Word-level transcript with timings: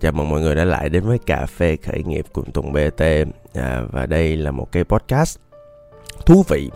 chào 0.00 0.12
mừng 0.12 0.28
mọi 0.28 0.40
người 0.40 0.54
đã 0.54 0.64
lại 0.64 0.88
đến 0.88 1.04
với 1.04 1.18
cà 1.18 1.46
phê 1.46 1.76
khởi 1.76 2.02
nghiệp 2.02 2.26
cùng 2.32 2.50
Tùng 2.52 2.72
BT 2.72 3.02
à, 3.54 3.82
và 3.90 4.06
đây 4.06 4.36
là 4.36 4.50
một 4.50 4.72
cái 4.72 4.84
podcast 4.84 5.38
thú 6.26 6.44
vị 6.48 6.70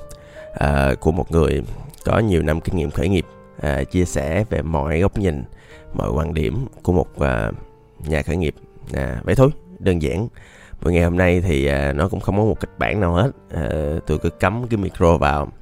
à, 0.54 0.94
của 1.00 1.12
một 1.12 1.32
người 1.32 1.62
có 2.04 2.18
nhiều 2.18 2.42
năm 2.42 2.60
kinh 2.60 2.76
nghiệm 2.76 2.90
khởi 2.90 3.08
nghiệp 3.08 3.26
à, 3.60 3.84
chia 3.84 4.04
sẻ 4.04 4.44
về 4.50 4.62
mọi 4.62 5.00
góc 5.00 5.18
nhìn, 5.18 5.44
mọi 5.92 6.10
quan 6.10 6.34
điểm 6.34 6.66
của 6.82 6.92
một 6.92 7.20
à, 7.20 7.50
nhà 8.06 8.22
khởi 8.22 8.36
nghiệp. 8.36 8.54
À, 8.92 9.20
vậy 9.24 9.34
thôi, 9.34 9.50
đơn 9.78 10.02
giản. 10.02 10.28
Buổi 10.82 10.92
ngày 10.92 11.04
hôm 11.04 11.16
nay 11.16 11.40
thì 11.40 11.66
à, 11.66 11.92
nó 11.92 12.08
cũng 12.08 12.20
không 12.20 12.36
có 12.36 12.42
một 12.42 12.60
kịch 12.60 12.78
bản 12.78 13.00
nào 13.00 13.14
hết. 13.14 13.30
À, 13.54 13.68
tôi 14.06 14.18
cứ 14.18 14.30
cắm 14.30 14.66
cái 14.68 14.78
micro 14.78 15.16
vào, 15.16 15.52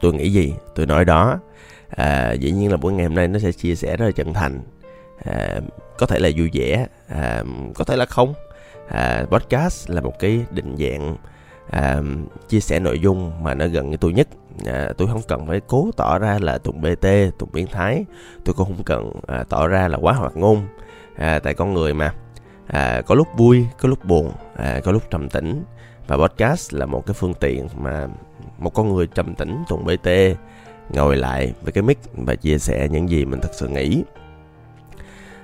tôi 0.00 0.14
nghĩ 0.14 0.32
gì 0.32 0.54
tôi 0.74 0.86
nói 0.86 1.04
đó. 1.04 1.38
À, 1.88 2.32
dĩ 2.32 2.50
nhiên 2.50 2.70
là 2.70 2.76
buổi 2.76 2.92
ngày 2.92 3.06
hôm 3.06 3.14
nay 3.14 3.28
nó 3.28 3.38
sẽ 3.38 3.52
chia 3.52 3.74
sẻ 3.74 3.96
rất 3.96 4.06
là 4.06 4.12
chân 4.12 4.34
thành 4.34 4.60
à, 5.24 5.60
có 5.98 6.06
thể 6.06 6.18
là 6.18 6.30
vui 6.36 6.50
vẻ 6.52 6.86
à, 7.08 7.44
có 7.74 7.84
thể 7.84 7.96
là 7.96 8.06
không. 8.06 8.34
À, 8.88 9.24
podcast 9.30 9.90
là 9.90 10.00
một 10.00 10.18
cái 10.18 10.40
định 10.50 10.76
dạng 10.78 11.16
à, 11.70 12.00
chia 12.48 12.60
sẻ 12.60 12.78
nội 12.78 13.00
dung 13.00 13.44
mà 13.44 13.54
nó 13.54 13.66
gần 13.66 13.90
như 13.90 13.96
tôi 13.96 14.12
nhất. 14.12 14.28
À, 14.66 14.92
tôi 14.98 15.08
không 15.08 15.22
cần 15.28 15.46
phải 15.46 15.60
cố 15.66 15.90
tỏ 15.96 16.18
ra 16.18 16.38
là 16.40 16.58
tụng 16.58 16.80
bt 16.80 17.06
tụng 17.38 17.48
biến 17.52 17.66
thái. 17.66 18.04
Tôi 18.44 18.54
cũng 18.54 18.66
không 18.66 18.84
cần 18.84 19.12
à, 19.26 19.44
tỏ 19.48 19.66
ra 19.66 19.88
là 19.88 19.98
quá 20.00 20.12
hoạt 20.12 20.36
ngôn. 20.36 20.66
À, 21.16 21.38
tại 21.38 21.54
con 21.54 21.74
người 21.74 21.94
mà. 21.94 22.14
À, 22.66 23.02
có 23.06 23.14
lúc 23.14 23.28
vui 23.36 23.66
có 23.80 23.88
lúc 23.88 24.04
buồn 24.04 24.32
à, 24.56 24.80
có 24.84 24.92
lúc 24.92 25.10
trầm 25.10 25.28
tĩnh. 25.28 25.64
Và 26.06 26.16
podcast 26.16 26.74
là 26.74 26.86
một 26.86 27.06
cái 27.06 27.14
phương 27.14 27.34
tiện 27.34 27.68
mà 27.76 28.06
một 28.58 28.70
con 28.74 28.94
người 28.94 29.06
trầm 29.06 29.34
tĩnh 29.34 29.64
tụng 29.68 29.84
bt 29.84 30.08
ngồi 30.90 31.16
lại 31.16 31.52
với 31.62 31.72
cái 31.72 31.82
mic 31.82 31.98
và 32.12 32.34
chia 32.34 32.58
sẻ 32.58 32.88
những 32.90 33.10
gì 33.10 33.24
mình 33.24 33.40
thật 33.40 33.50
sự 33.52 33.68
nghĩ. 33.68 34.02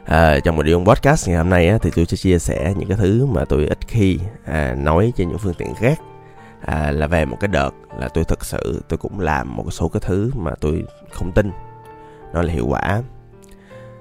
À, 0.08 0.40
trong 0.44 0.56
một 0.56 0.62
điều 0.62 0.84
podcast 0.84 1.28
ngày 1.28 1.36
hôm 1.36 1.50
nay 1.50 1.68
á, 1.68 1.78
thì 1.82 1.90
tôi 1.90 2.06
sẽ 2.06 2.16
chia 2.16 2.38
sẻ 2.38 2.74
những 2.76 2.88
cái 2.88 2.98
thứ 3.00 3.26
mà 3.26 3.44
tôi 3.44 3.66
ít 3.66 3.78
khi 3.88 4.18
à, 4.44 4.74
nói 4.78 5.12
trên 5.16 5.28
những 5.28 5.38
phương 5.38 5.54
tiện 5.54 5.74
khác. 5.74 6.00
À, 6.60 6.90
là 6.90 7.06
về 7.06 7.24
một 7.24 7.36
cái 7.40 7.48
đợt 7.48 7.70
là 7.98 8.08
tôi 8.08 8.24
thực 8.24 8.44
sự 8.44 8.82
tôi 8.88 8.98
cũng 8.98 9.20
làm 9.20 9.56
một 9.56 9.72
số 9.72 9.88
cái 9.88 10.00
thứ 10.04 10.30
mà 10.36 10.50
tôi 10.60 10.84
không 11.12 11.32
tin 11.32 11.50
nó 12.32 12.42
là 12.42 12.52
hiệu 12.52 12.66
quả. 12.66 13.02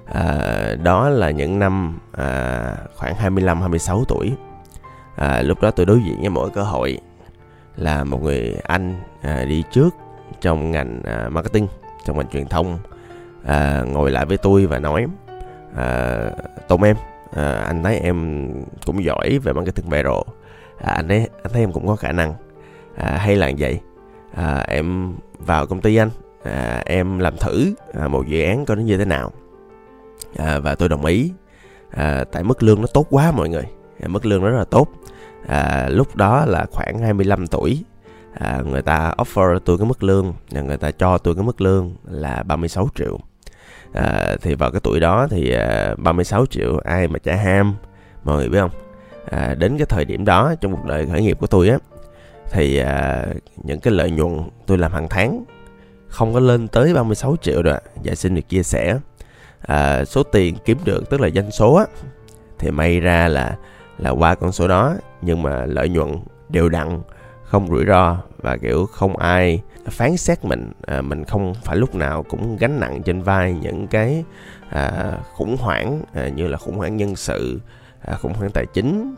À, 0.06 0.34
đó 0.82 1.08
là 1.08 1.30
những 1.30 1.58
năm 1.58 1.98
à, 2.12 2.74
khoảng 2.94 3.14
25 3.14 3.60
26 3.60 4.04
tuổi. 4.08 4.32
À, 5.16 5.42
lúc 5.42 5.60
đó 5.60 5.70
tôi 5.70 5.86
đối 5.86 6.00
diện 6.00 6.20
với 6.20 6.30
mỗi 6.30 6.50
cơ 6.50 6.62
hội 6.62 6.98
là 7.76 8.04
một 8.04 8.22
người 8.22 8.56
anh 8.62 9.00
à, 9.22 9.44
đi 9.44 9.64
trước 9.72 9.94
trong 10.40 10.70
ngành 10.70 11.02
à, 11.04 11.28
marketing 11.28 11.66
trong 12.04 12.18
ngành 12.18 12.28
truyền 12.28 12.48
thông 12.48 12.78
à, 13.44 13.82
ngồi 13.82 14.10
lại 14.10 14.26
với 14.26 14.36
tôi 14.36 14.66
và 14.66 14.78
nói 14.78 15.06
à, 15.78 16.30
Tùng 16.68 16.82
em. 16.82 16.96
À, 17.32 17.52
anh 17.52 17.82
thấy 17.82 17.98
em 17.98 18.48
cũng 18.86 19.04
giỏi 19.04 19.38
về 19.38 19.52
marketing 19.52 19.88
viral 19.90 20.22
à, 20.78 20.92
anh 20.92 21.08
thấy 21.08 21.28
anh 21.42 21.52
thấy 21.52 21.62
em 21.62 21.72
cũng 21.72 21.86
có 21.86 21.96
khả 21.96 22.12
năng. 22.12 22.34
À, 22.96 23.16
hay 23.16 23.36
là 23.36 23.50
vậy? 23.58 23.80
À, 24.34 24.64
em 24.68 25.16
vào 25.38 25.66
công 25.66 25.80
ty 25.80 25.96
anh. 25.96 26.10
À, 26.44 26.82
em 26.86 27.18
làm 27.18 27.36
thử 27.36 27.74
à, 28.00 28.08
một 28.08 28.26
dự 28.26 28.42
án 28.42 28.64
coi 28.64 28.76
nó 28.76 28.82
như 28.82 28.98
thế 28.98 29.04
nào. 29.04 29.32
À, 30.36 30.58
và 30.58 30.74
tôi 30.74 30.88
đồng 30.88 31.04
ý. 31.04 31.32
À, 31.90 32.24
tại 32.32 32.44
mức 32.44 32.62
lương 32.62 32.80
nó 32.80 32.86
tốt 32.94 33.06
quá 33.10 33.32
mọi 33.32 33.48
người. 33.48 33.64
À, 34.00 34.08
mức 34.08 34.26
lương 34.26 34.42
nó 34.42 34.50
rất 34.50 34.58
là 34.58 34.64
tốt. 34.64 34.88
À, 35.46 35.88
lúc 35.88 36.16
đó 36.16 36.44
là 36.46 36.66
khoảng 36.72 36.98
25 36.98 37.46
tuổi. 37.46 37.84
À, 38.34 38.62
người 38.70 38.82
ta 38.82 39.14
offer 39.18 39.58
tôi 39.58 39.78
cái 39.78 39.86
mức 39.86 40.02
lương 40.02 40.34
người 40.50 40.76
ta 40.76 40.90
cho 40.90 41.18
tôi 41.18 41.34
cái 41.34 41.44
mức 41.44 41.60
lương 41.60 41.94
là 42.04 42.42
36 42.42 42.88
triệu 42.94 43.18
à, 43.92 44.36
thì 44.42 44.54
vào 44.54 44.70
cái 44.70 44.80
tuổi 44.84 45.00
đó 45.00 45.26
thì 45.30 45.52
à, 45.52 45.94
36 45.98 46.46
triệu 46.46 46.78
ai 46.78 47.08
mà 47.08 47.18
trả 47.18 47.34
ham 47.34 47.74
mọi 48.24 48.36
người 48.36 48.48
biết 48.48 48.58
không? 48.60 48.70
À, 49.30 49.54
đến 49.54 49.78
cái 49.78 49.86
thời 49.86 50.04
điểm 50.04 50.24
đó 50.24 50.54
trong 50.60 50.76
cuộc 50.76 50.84
đời 50.84 51.06
khởi 51.06 51.22
nghiệp 51.22 51.38
của 51.40 51.46
tôi 51.46 51.68
á 51.68 51.78
thì 52.50 52.78
à, 52.78 53.26
những 53.56 53.80
cái 53.80 53.94
lợi 53.94 54.10
nhuận 54.10 54.40
tôi 54.66 54.78
làm 54.78 54.92
hàng 54.92 55.08
tháng 55.10 55.44
không 56.08 56.34
có 56.34 56.40
lên 56.40 56.68
tới 56.68 56.94
36 56.94 57.36
triệu 57.42 57.62
rồi 57.62 57.78
dạ 58.02 58.14
xin 58.14 58.34
được 58.34 58.48
chia 58.48 58.62
sẻ. 58.62 58.98
À, 59.60 60.04
số 60.04 60.22
tiền 60.22 60.56
kiếm 60.64 60.78
được 60.84 61.10
tức 61.10 61.20
là 61.20 61.30
doanh 61.30 61.50
số 61.50 61.74
á 61.74 61.84
thì 62.58 62.70
may 62.70 63.00
ra 63.00 63.28
là 63.28 63.56
là 63.98 64.10
qua 64.10 64.34
con 64.34 64.52
số 64.52 64.68
đó 64.68 64.94
nhưng 65.22 65.42
mà 65.42 65.66
lợi 65.66 65.88
nhuận 65.88 66.08
đều 66.48 66.68
đặn 66.68 67.00
không 67.48 67.68
rủi 67.68 67.84
ro 67.86 68.16
và 68.36 68.56
kiểu 68.56 68.86
không 68.86 69.16
ai 69.16 69.62
phán 69.86 70.16
xét 70.16 70.44
mình. 70.44 70.72
À, 70.86 71.00
mình 71.00 71.24
không 71.24 71.54
phải 71.54 71.76
lúc 71.76 71.94
nào 71.94 72.22
cũng 72.22 72.56
gánh 72.56 72.80
nặng 72.80 73.02
trên 73.02 73.22
vai 73.22 73.52
những 73.52 73.86
cái 73.86 74.24
à, 74.70 75.18
khủng 75.34 75.56
hoảng 75.60 76.02
à, 76.14 76.28
như 76.28 76.48
là 76.48 76.58
khủng 76.58 76.76
hoảng 76.76 76.96
nhân 76.96 77.16
sự 77.16 77.60
à, 78.00 78.14
khủng 78.14 78.34
hoảng 78.34 78.50
tài 78.50 78.66
chính 78.66 79.14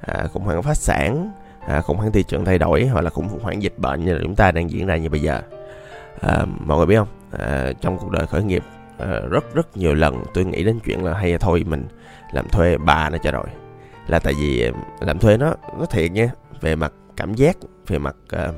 à, 0.00 0.24
khủng 0.32 0.42
hoảng 0.42 0.62
phát 0.62 0.76
sản 0.76 1.30
à, 1.66 1.80
khủng 1.80 1.96
hoảng 1.96 2.12
thị 2.12 2.22
trường 2.22 2.44
thay 2.44 2.58
đổi 2.58 2.86
hoặc 2.86 3.00
là 3.00 3.10
khủng 3.10 3.28
hoảng 3.42 3.62
dịch 3.62 3.78
bệnh 3.78 4.04
như 4.04 4.14
là 4.14 4.20
chúng 4.22 4.34
ta 4.34 4.50
đang 4.50 4.70
diễn 4.70 4.86
ra 4.86 4.96
như 4.96 5.08
bây 5.08 5.20
giờ. 5.20 5.40
À, 6.20 6.44
mọi 6.60 6.76
người 6.76 6.86
biết 6.86 6.96
không? 6.96 7.08
À, 7.38 7.72
trong 7.80 7.98
cuộc 7.98 8.10
đời 8.10 8.26
khởi 8.26 8.42
nghiệp 8.42 8.62
à, 8.98 9.20
rất 9.30 9.54
rất 9.54 9.76
nhiều 9.76 9.94
lần 9.94 10.22
tôi 10.34 10.44
nghĩ 10.44 10.64
đến 10.64 10.78
chuyện 10.84 11.04
là 11.04 11.14
hay 11.14 11.38
thôi 11.38 11.64
mình 11.66 11.86
làm 12.32 12.48
thuê 12.48 12.76
bà 12.78 13.10
nó 13.10 13.18
cho 13.18 13.30
rồi. 13.30 13.46
Là 14.06 14.18
tại 14.18 14.34
vì 14.40 14.62
à, 14.62 14.70
làm 15.00 15.18
thuê 15.18 15.36
nó 15.36 15.54
nó 15.78 15.86
thiệt 15.86 16.12
nha 16.12 16.30
về 16.60 16.76
mặt 16.76 16.92
cảm 17.16 17.34
giác 17.34 17.56
về 17.86 17.98
mặt 17.98 18.16
uh, 18.36 18.54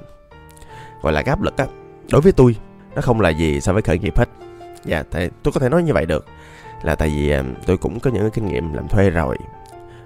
gọi 1.02 1.12
là 1.12 1.22
áp 1.26 1.42
lực 1.42 1.56
á 1.56 1.66
đối 2.12 2.20
với 2.20 2.32
tôi 2.32 2.56
nó 2.94 3.02
không 3.02 3.20
là 3.20 3.28
gì 3.28 3.60
so 3.60 3.72
với 3.72 3.82
khởi 3.82 3.98
nghiệp 3.98 4.18
hết. 4.18 4.28
Dạ 4.84 5.02
tại 5.10 5.30
tôi 5.42 5.52
có 5.52 5.60
thể 5.60 5.68
nói 5.68 5.82
như 5.82 5.92
vậy 5.92 6.06
được 6.06 6.26
là 6.82 6.94
tại 6.94 7.08
vì 7.08 7.38
uh, 7.38 7.46
tôi 7.66 7.76
cũng 7.76 8.00
có 8.00 8.10
những 8.10 8.30
kinh 8.30 8.46
nghiệm 8.46 8.72
làm 8.72 8.88
thuê 8.88 9.10
rồi 9.10 9.36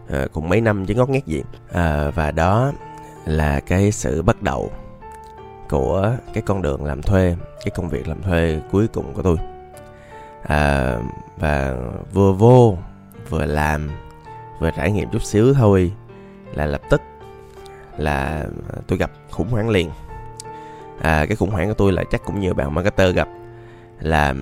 uh, 0.05 0.33
cũng 0.33 0.49
mấy 0.49 0.61
năm 0.61 0.87
chứ 0.87 0.95
ngót 0.95 1.09
nghét 1.09 1.27
gì. 1.27 1.43
Uh, 1.71 2.15
và 2.15 2.33
đó 2.37 2.73
là 3.25 3.61
cái 3.61 3.93
sự 3.93 4.23
bắt 4.23 4.43
đầu 4.43 4.71
của 5.69 6.17
cái 6.35 6.43
con 6.47 6.63
đường 6.63 6.85
làm 6.85 7.03
thuê 7.03 7.37
cái 7.65 7.71
công 7.77 7.89
việc 7.89 8.09
làm 8.09 8.23
thuê 8.23 8.61
cuối 8.71 8.89
cùng 8.89 9.15
của 9.15 9.23
tôi. 9.23 9.37
À, 10.43 10.97
và 11.37 11.77
vừa 12.13 12.33
vô 12.33 12.79
vừa 13.29 13.45
làm 13.45 13.91
vừa 14.61 14.71
trải 14.71 14.93
nghiệm 14.93 15.11
chút 15.11 15.23
xíu 15.23 15.55
thôi 15.55 15.93
là 16.55 16.67
lập 16.67 16.81
tức 16.91 17.03
là 17.99 18.45
tôi 18.87 18.99
gặp 18.99 19.11
khủng 19.31 19.49
hoảng 19.49 19.69
liền. 19.69 19.91
À, 21.01 21.27
cái 21.27 21.37
khủng 21.37 21.51
hoảng 21.51 21.69
của 21.69 21.75
tôi 21.75 21.93
là 21.93 22.05
chắc 22.11 22.25
cũng 22.25 22.41
nhiều 22.41 22.55
bạn 22.55 22.75
marketer 22.75 23.15
gặp 23.15 23.29
là 24.01 24.35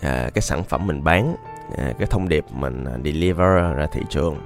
à, 0.00 0.30
cái 0.34 0.42
sản 0.42 0.64
phẩm 0.64 0.86
mình 0.86 1.04
bán 1.04 1.36
à, 1.78 1.92
cái 1.98 2.06
thông 2.06 2.28
điệp 2.28 2.44
mình 2.50 2.84
à, 2.84 2.92
deliver 3.04 3.76
ra 3.76 3.86
thị 3.92 4.00
trường 4.10 4.38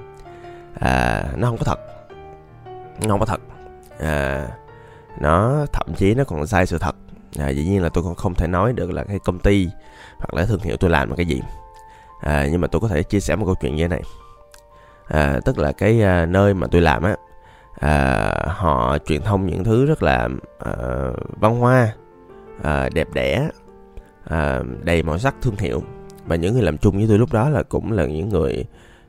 à, 0.79 1.23
nó 1.35 1.47
không 1.47 1.57
có 1.57 1.65
thật 1.65 1.79
nó 3.01 3.09
không 3.09 3.19
có 3.19 3.25
thật. 3.25 3.41
À, 3.99 4.47
nó 5.19 5.65
thậm 5.73 5.93
chí 5.97 6.15
nó 6.15 6.23
còn 6.23 6.47
sai 6.47 6.65
sự 6.65 6.77
thật. 6.77 6.95
À, 7.39 7.49
dĩ 7.49 7.65
nhiên 7.65 7.83
là 7.83 7.89
tôi 7.89 8.03
còn 8.03 8.15
không 8.15 8.35
thể 8.35 8.47
nói 8.47 8.73
được 8.73 8.91
là 8.91 9.03
cái 9.03 9.19
công 9.19 9.39
ty 9.39 9.67
hoặc 10.17 10.33
là 10.33 10.45
thương 10.45 10.61
hiệu 10.61 10.77
tôi 10.77 10.89
làm 10.89 11.09
là 11.09 11.15
cái 11.15 11.25
gì. 11.25 11.41
À, 12.21 12.47
nhưng 12.51 12.61
mà 12.61 12.67
tôi 12.67 12.81
có 12.81 12.87
thể 12.87 13.03
chia 13.03 13.19
sẻ 13.19 13.35
một 13.35 13.45
câu 13.45 13.55
chuyện 13.61 13.75
như 13.75 13.83
thế 13.83 13.87
này. 13.87 14.01
À, 15.07 15.39
tức 15.45 15.57
là 15.57 15.71
cái 15.71 16.01
à, 16.01 16.25
nơi 16.25 16.53
mà 16.53 16.67
tôi 16.71 16.81
làm 16.81 17.03
á 17.03 17.15
à, 17.79 18.33
họ 18.47 18.97
truyền 19.05 19.21
thông 19.21 19.45
những 19.45 19.63
thứ 19.63 19.85
rất 19.85 20.03
là 20.03 20.29
à, 20.59 20.73
văn 21.39 21.59
hoa 21.59 21.93
à, 22.63 22.89
đẹp 22.93 23.07
đẽ 23.13 23.49
à, 24.23 24.61
đầy 24.83 25.03
màu 25.03 25.17
sắc 25.17 25.35
thương 25.41 25.55
hiệu. 25.57 25.83
Và 26.25 26.35
những 26.35 26.53
người 26.53 26.63
làm 26.63 26.77
chung 26.77 26.97
với 26.97 27.05
tôi 27.09 27.17
lúc 27.17 27.33
đó 27.33 27.49
là 27.49 27.63
cũng 27.63 27.91
là 27.91 28.05
những 28.05 28.29
người 28.29 28.65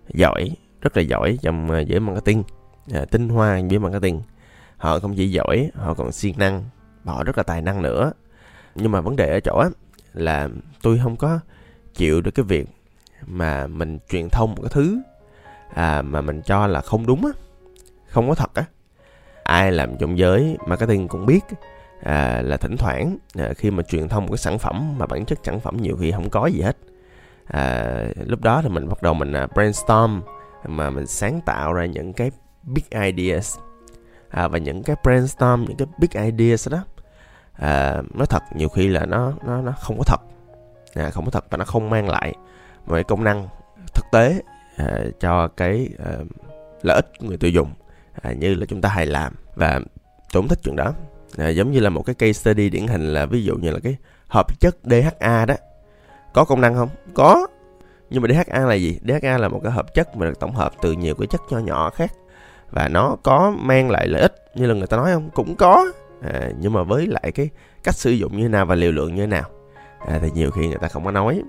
giỏi 0.09 0.51
rất 0.81 0.97
là 0.97 1.03
giỏi 1.03 1.39
trong 1.43 1.85
giới 1.89 2.01
marketing 2.01 2.43
à, 2.95 3.05
tinh 3.11 3.29
hoa 3.29 3.61
với 3.71 3.79
marketing. 3.79 4.23
Họ 4.77 4.99
không 4.99 5.15
chỉ 5.17 5.31
giỏi 5.31 5.71
họ 5.75 5.95
còn 5.95 6.13
siêng 6.13 6.39
năng 6.39 6.65
họ 7.05 7.25
rất 7.25 7.37
là 7.39 7.43
tài 7.43 7.63
năng 7.63 7.83
nữa. 7.83 8.13
Nhưng 8.75 8.93
mà 8.93 9.01
vấn 9.01 9.17
đề 9.17 9.31
ở 9.31 9.41
chỗ 9.41 9.59
á 9.59 9.69
là 10.15 10.49
tôi 10.83 11.01
không 11.03 11.17
có 11.17 11.41
chịu 11.95 12.21
được 12.21 12.31
cái 12.31 12.45
việc 12.45 12.69
mà 13.27 13.67
mình 13.67 13.99
truyền 14.11 14.29
thông 14.29 14.51
một 14.51 14.63
cái 14.63 14.71
thứ 14.71 15.01
à, 15.75 16.03
mà 16.03 16.21
mình 16.21 16.43
cho 16.43 16.67
là 16.67 16.81
không 16.81 17.07
đúng 17.07 17.27
á 17.27 17.33
không 18.11 18.29
có 18.29 18.35
thật 18.35 18.55
á. 18.55 18.65
Ai 19.43 19.73
làm 19.73 19.97
trong 19.99 20.19
giới 20.19 20.57
marketing 20.67 21.09
cũng 21.09 21.27
biết 21.27 21.41
à, 22.03 22.43
là 22.45 22.57
thỉnh 22.57 22.77
thoảng 22.77 23.17
à, 23.39 23.53
khi 23.57 23.71
mà 23.71 23.83
truyền 23.83 24.09
thông 24.09 24.23
một 24.27 24.31
cái 24.31 24.39
sản 24.39 24.59
phẩm 24.59 24.99
mà 24.99 25.07
bản 25.07 25.25
chất 25.25 25.39
sản 25.43 25.61
phẩm 25.61 25.77
nhiều 25.77 25.97
khi 26.01 26.11
không 26.13 26.31
có 26.31 26.47
gì 26.47 26.61
hết. 26.61 26.77
À, 27.47 27.95
lúc 28.27 28.41
đó 28.41 28.61
thì 28.63 28.69
mình 28.69 28.89
bắt 28.89 29.03
đầu 29.03 29.15
mình 29.15 29.33
à, 29.33 29.47
brainstorm 29.47 30.21
mà 30.65 30.91
mình 30.91 31.07
sáng 31.07 31.41
tạo 31.47 31.73
ra 31.73 31.87
những 31.87 32.13
cái 32.13 32.31
big 32.63 32.85
ideas. 33.03 33.59
À, 34.29 34.49
và 34.49 34.59
những 34.59 34.83
cái 34.83 34.97
brainstorm 35.03 35.65
những 35.65 35.77
cái 35.77 35.87
big 35.99 36.25
ideas 36.25 36.69
đó 36.69 36.85
à, 37.53 38.03
nói 38.15 38.27
thật 38.27 38.43
nhiều 38.55 38.69
khi 38.69 38.89
là 38.89 39.07
nó 39.07 39.33
nó 39.47 39.63
nó 39.63 39.73
không 39.73 39.99
có 39.99 40.05
thật. 40.07 40.21
À, 40.95 41.11
không 41.11 41.25
có 41.25 41.31
thật 41.31 41.45
và 41.51 41.59
nó 41.59 41.65
không 41.65 41.91
mang 41.91 42.09
lại 42.09 42.35
một 42.87 42.95
cái 42.95 43.05
công 43.05 43.25
năng 43.25 43.49
thực 43.95 44.05
tế 44.13 44.41
à, 44.77 44.87
cho 45.21 45.49
cái 45.49 45.89
à, 46.05 46.13
lợi 46.83 46.97
ích 46.97 47.07
của 47.19 47.27
người 47.27 47.37
tiêu 47.37 47.51
dùng 47.51 47.69
à, 48.23 48.33
như 48.33 48.55
là 48.55 48.67
chúng 48.67 48.81
ta 48.81 48.89
hay 48.89 49.07
làm. 49.07 49.33
Và 49.55 49.81
tôi 50.33 50.43
thích 50.49 50.59
chuyện 50.63 50.77
đó. 50.77 50.95
À, 51.37 51.49
giống 51.49 51.71
như 51.73 51.81
là 51.81 51.91
một 51.91 52.03
cái 52.03 52.15
case 52.15 52.33
study 52.33 52.71
điển 52.71 52.87
hình 52.87 53.13
là 53.13 53.27
ví 53.27 53.45
dụ 53.45 53.57
như 53.57 53.71
là 53.71 53.79
cái 53.83 53.97
hợp 54.29 54.61
chất 54.61 54.77
DHA 54.85 55.47
đó. 55.47 55.55
Có 56.33 56.45
công 56.45 56.61
năng 56.61 56.75
không? 56.75 56.89
Có. 57.15 57.47
Nhưng 58.11 58.23
mà 58.23 58.29
DHA 58.29 58.59
là 58.59 58.75
gì? 58.75 59.01
DHA 59.09 59.39
là 59.39 59.49
một 59.49 59.61
cái 59.63 59.73
hợp 59.73 59.95
chất 59.95 60.17
mà 60.17 60.27
được 60.27 60.41
tổng 60.41 60.55
hợp 60.55 60.73
từ 60.83 60.93
nhiều 60.93 61.15
cái 61.15 61.27
chất 61.27 61.41
nhỏ 61.51 61.59
nhỏ 61.59 61.91
khác. 61.91 62.13
Và 62.71 62.89
nó 62.89 63.17
có 63.23 63.53
mang 63.59 63.91
lại 63.91 64.09
lợi 64.09 64.23
ích 64.23 64.35
như 64.55 64.67
là 64.67 64.75
người 64.75 64.87
ta 64.87 64.97
nói 64.97 65.13
không? 65.13 65.31
Cũng 65.35 65.57
có. 65.57 65.87
À, 66.23 66.51
nhưng 66.61 66.73
mà 66.73 66.83
với 66.83 67.07
lại 67.07 67.33
cái 67.35 67.49
cách 67.85 67.95
sử 67.95 68.11
dụng 68.11 68.37
như 68.37 68.43
thế 68.43 68.49
nào 68.49 68.67
và 68.67 68.75
liều 68.75 68.93
lượng 68.93 69.15
như 69.15 69.21
thế 69.21 69.27
nào. 69.27 69.51
À, 70.07 70.19
thì 70.23 70.31
nhiều 70.35 70.51
khi 70.51 70.69
người 70.69 70.79
ta 70.81 70.89
không 70.89 71.05
có 71.05 71.11
nói. 71.11 71.43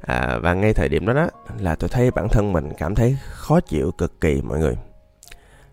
À, 0.00 0.38
và 0.42 0.54
ngay 0.54 0.72
thời 0.72 0.88
điểm 0.88 1.06
đó 1.06 1.12
đó 1.12 1.28
là 1.58 1.74
tôi 1.74 1.88
thấy 1.88 2.10
bản 2.10 2.28
thân 2.28 2.52
mình 2.52 2.72
cảm 2.78 2.94
thấy 2.94 3.16
khó 3.30 3.60
chịu 3.60 3.92
cực 3.98 4.20
kỳ 4.20 4.42
mọi 4.42 4.58
người 4.58 4.76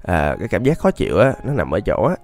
à, 0.03 0.36
cái 0.39 0.48
cảm 0.48 0.63
giác 0.63 0.80
khó 0.80 0.92
chịu 0.92 1.18
á 1.19 1.33
nó 1.44 1.53
nằm 1.53 1.71
ở 1.71 1.80
chỗ 1.80 2.06
á 2.06 2.15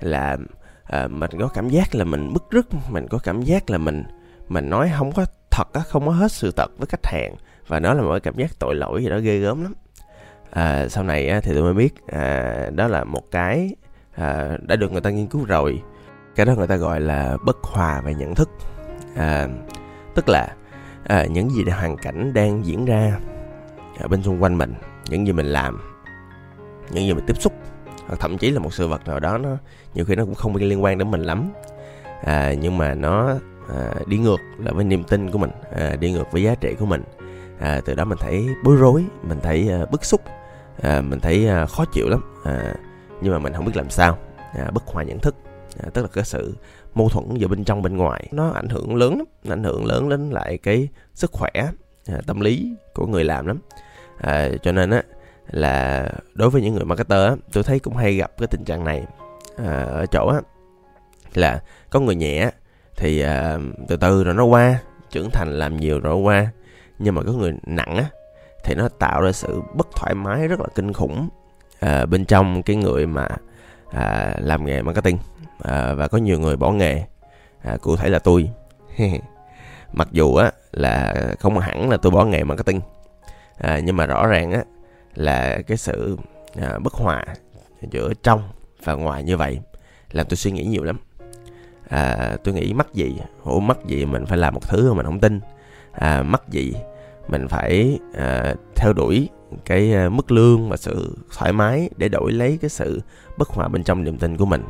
là 0.00 0.36
à, 0.84 1.06
mình 1.06 1.30
có 1.40 1.48
cảm 1.48 1.68
giác 1.68 1.94
là 1.94 2.04
mình 2.04 2.32
bức 2.32 2.44
rứt 2.50 2.66
mình 2.90 3.06
có 3.08 3.18
cảm 3.18 3.42
giác 3.42 3.70
là 3.70 3.78
mình 3.78 4.04
mình 4.48 4.70
nói 4.70 4.90
không 4.98 5.12
có 5.12 5.26
thật 5.50 5.72
á 5.72 5.80
không 5.80 6.06
có 6.06 6.12
hết 6.12 6.32
sự 6.32 6.52
thật 6.56 6.70
với 6.78 6.86
khách 6.86 7.06
hàng. 7.06 7.34
Và 7.66 7.80
nó 7.80 7.94
là 7.94 8.02
một 8.02 8.10
cái 8.10 8.20
cảm 8.20 8.34
giác 8.36 8.58
tội 8.58 8.74
lỗi 8.74 9.02
gì 9.02 9.08
đó 9.08 9.18
ghê 9.18 9.38
gớm 9.38 9.62
lắm. 9.62 9.74
À, 10.50 10.88
sau 10.88 11.04
này 11.04 11.28
á, 11.28 11.40
thì 11.40 11.54
tôi 11.54 11.62
mới 11.62 11.74
biết 11.74 11.94
à, 12.06 12.54
đó 12.74 12.88
là 12.88 13.04
một 13.04 13.30
cái 13.30 13.74
à, 14.14 14.56
đã 14.62 14.76
được 14.76 14.92
người 14.92 15.00
ta 15.00 15.10
nghiên 15.10 15.26
cứu 15.26 15.44
rồi. 15.44 15.82
Cái 16.36 16.46
đó 16.46 16.54
người 16.54 16.66
ta 16.66 16.76
gọi 16.76 17.00
là 17.00 17.36
bất 17.44 17.56
hòa 17.62 18.00
về 18.00 18.14
nhận 18.14 18.34
thức. 18.34 18.50
À, 19.16 19.48
tức 20.14 20.28
là 20.28 20.48
à, 21.04 21.24
những 21.24 21.50
gì 21.50 21.64
hoàn 21.64 21.96
cảnh 21.96 22.32
đang 22.32 22.66
diễn 22.66 22.84
ra 22.84 23.18
ở 24.00 24.08
bên 24.08 24.22
xung 24.22 24.42
quanh 24.42 24.58
mình 24.58 24.74
những 25.08 25.26
gì 25.26 25.32
mình 25.32 25.46
làm 25.46 25.93
những 26.90 27.06
gì 27.06 27.14
mình 27.14 27.24
tiếp 27.26 27.40
xúc 27.40 27.52
hoặc 28.06 28.20
thậm 28.20 28.38
chí 28.38 28.50
là 28.50 28.60
một 28.60 28.74
sự 28.74 28.88
vật 28.88 29.06
nào 29.06 29.20
đó 29.20 29.38
nó 29.38 29.56
nhiều 29.94 30.04
khi 30.04 30.14
nó 30.14 30.24
cũng 30.24 30.34
không 30.34 30.56
liên 30.56 30.84
quan 30.84 30.98
đến 30.98 31.10
mình 31.10 31.22
lắm. 31.22 31.52
À, 32.24 32.54
nhưng 32.60 32.78
mà 32.78 32.94
nó 32.94 33.34
à, 33.68 33.94
đi 34.06 34.18
ngược 34.18 34.40
là 34.58 34.72
với 34.72 34.84
niềm 34.84 35.04
tin 35.04 35.30
của 35.30 35.38
mình 35.38 35.50
à, 35.76 35.96
đi 36.00 36.12
ngược 36.12 36.32
với 36.32 36.42
giá 36.42 36.54
trị 36.54 36.74
của 36.78 36.86
mình. 36.86 37.02
À, 37.58 37.80
từ 37.84 37.94
đó 37.94 38.04
mình 38.04 38.18
thấy 38.20 38.46
bối 38.64 38.76
rối 38.76 39.04
mình 39.22 39.38
thấy 39.42 39.68
à, 39.68 39.86
bức 39.90 40.04
xúc 40.04 40.20
à, 40.82 41.00
mình 41.00 41.20
thấy 41.20 41.48
à, 41.48 41.66
khó 41.66 41.84
chịu 41.92 42.08
lắm. 42.08 42.20
À, 42.44 42.74
nhưng 43.22 43.32
mà 43.32 43.38
mình 43.38 43.52
không 43.52 43.64
biết 43.64 43.76
làm 43.76 43.90
sao 43.90 44.18
à, 44.54 44.70
bất 44.74 44.86
hòa 44.86 45.02
nhận 45.02 45.18
thức 45.18 45.34
à, 45.84 45.90
tức 45.94 46.02
là 46.02 46.08
cái 46.12 46.24
sự 46.24 46.56
mâu 46.94 47.08
thuẫn 47.08 47.34
giữa 47.34 47.48
bên 47.48 47.64
trong 47.64 47.82
bên 47.82 47.96
ngoài 47.96 48.28
nó 48.30 48.50
ảnh 48.50 48.68
hưởng 48.68 48.96
lớn 48.96 49.18
lắm 49.18 49.26
nó 49.44 49.52
ảnh 49.52 49.64
hưởng 49.64 49.86
lớn 49.86 50.08
đến 50.08 50.30
lại 50.30 50.58
cái 50.58 50.88
sức 51.14 51.32
khỏe 51.32 51.50
à, 52.06 52.20
tâm 52.26 52.40
lý 52.40 52.76
của 52.94 53.06
người 53.06 53.24
làm 53.24 53.46
lắm. 53.46 53.58
À, 54.18 54.48
cho 54.62 54.72
nên 54.72 54.90
á 54.90 55.02
là 55.50 56.08
đối 56.34 56.50
với 56.50 56.62
những 56.62 56.74
người 56.74 56.84
marketer 56.84 57.28
á 57.28 57.36
tôi 57.52 57.64
thấy 57.64 57.78
cũng 57.78 57.96
hay 57.96 58.14
gặp 58.14 58.32
cái 58.38 58.46
tình 58.46 58.64
trạng 58.64 58.84
này 58.84 59.04
à, 59.56 59.82
ở 59.82 60.06
chỗ 60.06 60.28
á 60.28 60.40
là 61.34 61.62
có 61.90 62.00
người 62.00 62.14
nhẹ 62.14 62.50
thì 62.96 63.20
à, 63.20 63.58
từ 63.88 63.96
từ 63.96 64.24
rồi 64.24 64.34
nó 64.34 64.44
qua 64.44 64.78
trưởng 65.10 65.30
thành 65.30 65.58
làm 65.58 65.76
nhiều 65.76 66.00
rồi 66.00 66.14
nó 66.14 66.20
qua 66.20 66.46
nhưng 66.98 67.14
mà 67.14 67.22
có 67.22 67.32
người 67.32 67.54
nặng 67.66 67.96
á 67.96 68.04
thì 68.64 68.74
nó 68.74 68.88
tạo 68.88 69.20
ra 69.20 69.32
sự 69.32 69.62
bất 69.74 69.88
thoải 69.96 70.14
mái 70.14 70.48
rất 70.48 70.60
là 70.60 70.66
kinh 70.74 70.92
khủng 70.92 71.28
à, 71.80 72.06
bên 72.06 72.24
trong 72.24 72.62
cái 72.62 72.76
người 72.76 73.06
mà 73.06 73.28
à, 73.90 74.34
làm 74.38 74.64
nghề 74.64 74.82
marketing 74.82 75.18
à, 75.62 75.94
và 75.94 76.08
có 76.08 76.18
nhiều 76.18 76.40
người 76.40 76.56
bỏ 76.56 76.72
nghề 76.72 77.04
à, 77.62 77.76
cụ 77.82 77.96
thể 77.96 78.08
là 78.08 78.18
tôi. 78.18 78.50
Mặc 79.92 80.08
dù 80.10 80.34
á 80.34 80.52
là 80.72 81.14
không 81.40 81.58
hẳn 81.58 81.90
là 81.90 81.96
tôi 81.96 82.12
bỏ 82.12 82.24
nghề 82.24 82.44
marketing 82.44 82.80
à, 83.58 83.80
nhưng 83.84 83.96
mà 83.96 84.06
rõ 84.06 84.26
ràng 84.26 84.52
á 84.52 84.64
là 85.14 85.62
cái 85.66 85.76
sự 85.76 86.16
à, 86.56 86.78
bất 86.78 86.92
hòa 86.92 87.24
giữa 87.90 88.12
trong 88.22 88.42
và 88.84 88.94
ngoài 88.94 89.22
như 89.22 89.36
vậy 89.36 89.58
làm 90.12 90.26
tôi 90.28 90.36
suy 90.36 90.50
nghĩ 90.50 90.64
nhiều 90.64 90.84
lắm. 90.84 90.98
À, 91.88 92.36
tôi 92.44 92.54
nghĩ 92.54 92.72
mắc 92.72 92.94
gì 92.94 93.16
ủa 93.44 93.60
mắc 93.60 93.78
gì 93.86 94.04
mình 94.04 94.26
phải 94.26 94.38
làm 94.38 94.54
một 94.54 94.68
thứ 94.68 94.88
mà 94.88 94.96
mình 94.96 95.06
không 95.06 95.20
tin. 95.20 95.40
À, 95.92 96.22
mắc 96.22 96.42
gì 96.50 96.74
mình 97.28 97.48
phải 97.48 97.98
à, 98.14 98.54
theo 98.76 98.92
đuổi 98.92 99.28
cái 99.64 99.94
à, 99.94 100.08
mức 100.08 100.32
lương 100.32 100.68
và 100.68 100.76
sự 100.76 101.18
thoải 101.38 101.52
mái 101.52 101.90
để 101.96 102.08
đổi 102.08 102.32
lấy 102.32 102.58
cái 102.60 102.70
sự 102.70 103.00
bất 103.36 103.48
hòa 103.48 103.68
bên 103.68 103.84
trong 103.84 104.04
niềm 104.04 104.18
tin 104.18 104.36
của 104.36 104.46
mình. 104.46 104.62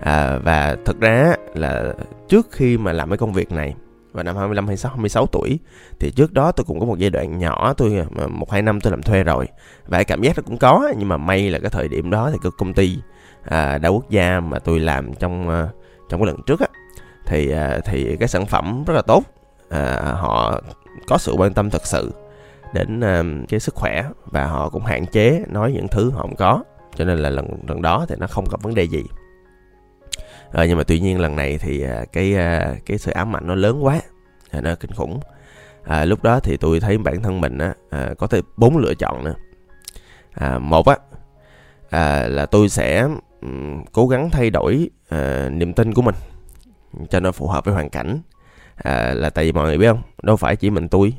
À, 0.00 0.38
và 0.38 0.76
thực 0.84 1.00
ra 1.00 1.34
là 1.54 1.94
trước 2.28 2.48
khi 2.50 2.78
mà 2.78 2.92
làm 2.92 3.10
cái 3.10 3.18
công 3.18 3.32
việc 3.32 3.52
này 3.52 3.74
và 4.12 4.22
năm 4.22 4.36
25 4.36 4.66
26 4.66 4.90
26 4.90 5.26
tuổi 5.26 5.58
thì 6.00 6.10
trước 6.10 6.32
đó 6.32 6.52
tôi 6.52 6.64
cũng 6.64 6.80
có 6.80 6.86
một 6.86 6.98
giai 6.98 7.10
đoạn 7.10 7.38
nhỏ 7.38 7.74
tôi 7.76 7.96
ờ, 8.16 8.28
một 8.28 8.50
hai 8.50 8.62
năm 8.62 8.80
tôi 8.80 8.90
làm 8.90 9.02
thuê 9.02 9.22
rồi. 9.22 9.46
Và 9.86 10.02
cảm 10.02 10.22
giác 10.22 10.36
nó 10.36 10.42
cũng 10.46 10.58
có 10.58 10.92
nhưng 10.98 11.08
mà 11.08 11.16
may 11.16 11.50
là 11.50 11.58
cái 11.58 11.70
thời 11.70 11.88
điểm 11.88 12.10
đó 12.10 12.30
thì 12.32 12.38
cái 12.42 12.52
công 12.58 12.74
ty 12.74 12.98
à, 13.44 13.78
đa 13.78 13.88
quốc 13.88 14.10
gia 14.10 14.40
mà 14.40 14.58
tôi 14.58 14.80
làm 14.80 15.14
trong 15.14 15.48
à, 15.48 15.68
trong 16.08 16.20
cái 16.20 16.26
lần 16.26 16.42
trước 16.46 16.60
á 16.60 16.66
thì 17.26 17.50
à, 17.50 17.80
thì 17.84 18.16
cái 18.16 18.28
sản 18.28 18.46
phẩm 18.46 18.84
rất 18.86 18.94
là 18.94 19.02
tốt. 19.02 19.22
À, 19.68 20.14
họ 20.14 20.60
có 21.08 21.18
sự 21.18 21.34
quan 21.38 21.54
tâm 21.54 21.70
thật 21.70 21.86
sự 21.86 22.12
đến 22.72 23.00
à, 23.00 23.22
cái 23.48 23.60
sức 23.60 23.74
khỏe 23.74 24.04
và 24.24 24.44
họ 24.44 24.68
cũng 24.68 24.84
hạn 24.84 25.06
chế 25.06 25.42
nói 25.48 25.72
những 25.72 25.88
thứ 25.88 26.10
họ 26.10 26.20
không 26.20 26.36
có. 26.36 26.62
Cho 26.96 27.04
nên 27.04 27.18
là 27.18 27.30
lần 27.30 27.48
lần 27.68 27.82
đó 27.82 28.06
thì 28.08 28.14
nó 28.18 28.26
không 28.26 28.44
gặp 28.50 28.62
vấn 28.62 28.74
đề 28.74 28.82
gì 28.82 29.04
à, 30.52 30.64
nhưng 30.64 30.78
mà 30.78 30.84
tuy 30.84 31.00
nhiên 31.00 31.20
lần 31.20 31.36
này 31.36 31.58
thì 31.58 31.82
à, 31.82 32.04
cái 32.12 32.36
à, 32.36 32.74
cái 32.86 32.98
sự 32.98 33.12
ám 33.12 33.36
ảnh 33.36 33.46
nó 33.46 33.54
lớn 33.54 33.84
quá 33.84 34.00
à, 34.50 34.60
nó 34.60 34.74
kinh 34.74 34.92
khủng. 34.92 35.20
À, 35.84 36.04
lúc 36.04 36.22
đó 36.22 36.40
thì 36.40 36.56
tôi 36.56 36.80
thấy 36.80 36.98
bản 36.98 37.22
thân 37.22 37.40
mình 37.40 37.58
á 37.58 37.74
à, 37.90 38.10
có 38.18 38.26
thể 38.26 38.40
bốn 38.56 38.76
lựa 38.76 38.94
chọn 38.94 39.24
nữa. 39.24 39.34
À, 40.34 40.58
một 40.58 40.86
á 40.86 40.96
à, 41.90 42.28
là 42.28 42.46
tôi 42.46 42.68
sẽ 42.68 43.08
um, 43.40 43.84
cố 43.92 44.08
gắng 44.08 44.30
thay 44.30 44.50
đổi 44.50 44.90
à, 45.08 45.48
niềm 45.52 45.72
tin 45.72 45.94
của 45.94 46.02
mình 46.02 46.14
cho 47.10 47.20
nó 47.20 47.32
phù 47.32 47.46
hợp 47.46 47.64
với 47.64 47.74
hoàn 47.74 47.90
cảnh. 47.90 48.20
À, 48.76 49.14
là 49.14 49.30
tại 49.30 49.44
vì 49.44 49.52
mọi 49.52 49.64
người 49.64 49.78
biết 49.78 49.88
không? 49.88 50.02
Đâu 50.22 50.36
phải 50.36 50.56
chỉ 50.56 50.70
mình 50.70 50.88
tôi 50.88 51.14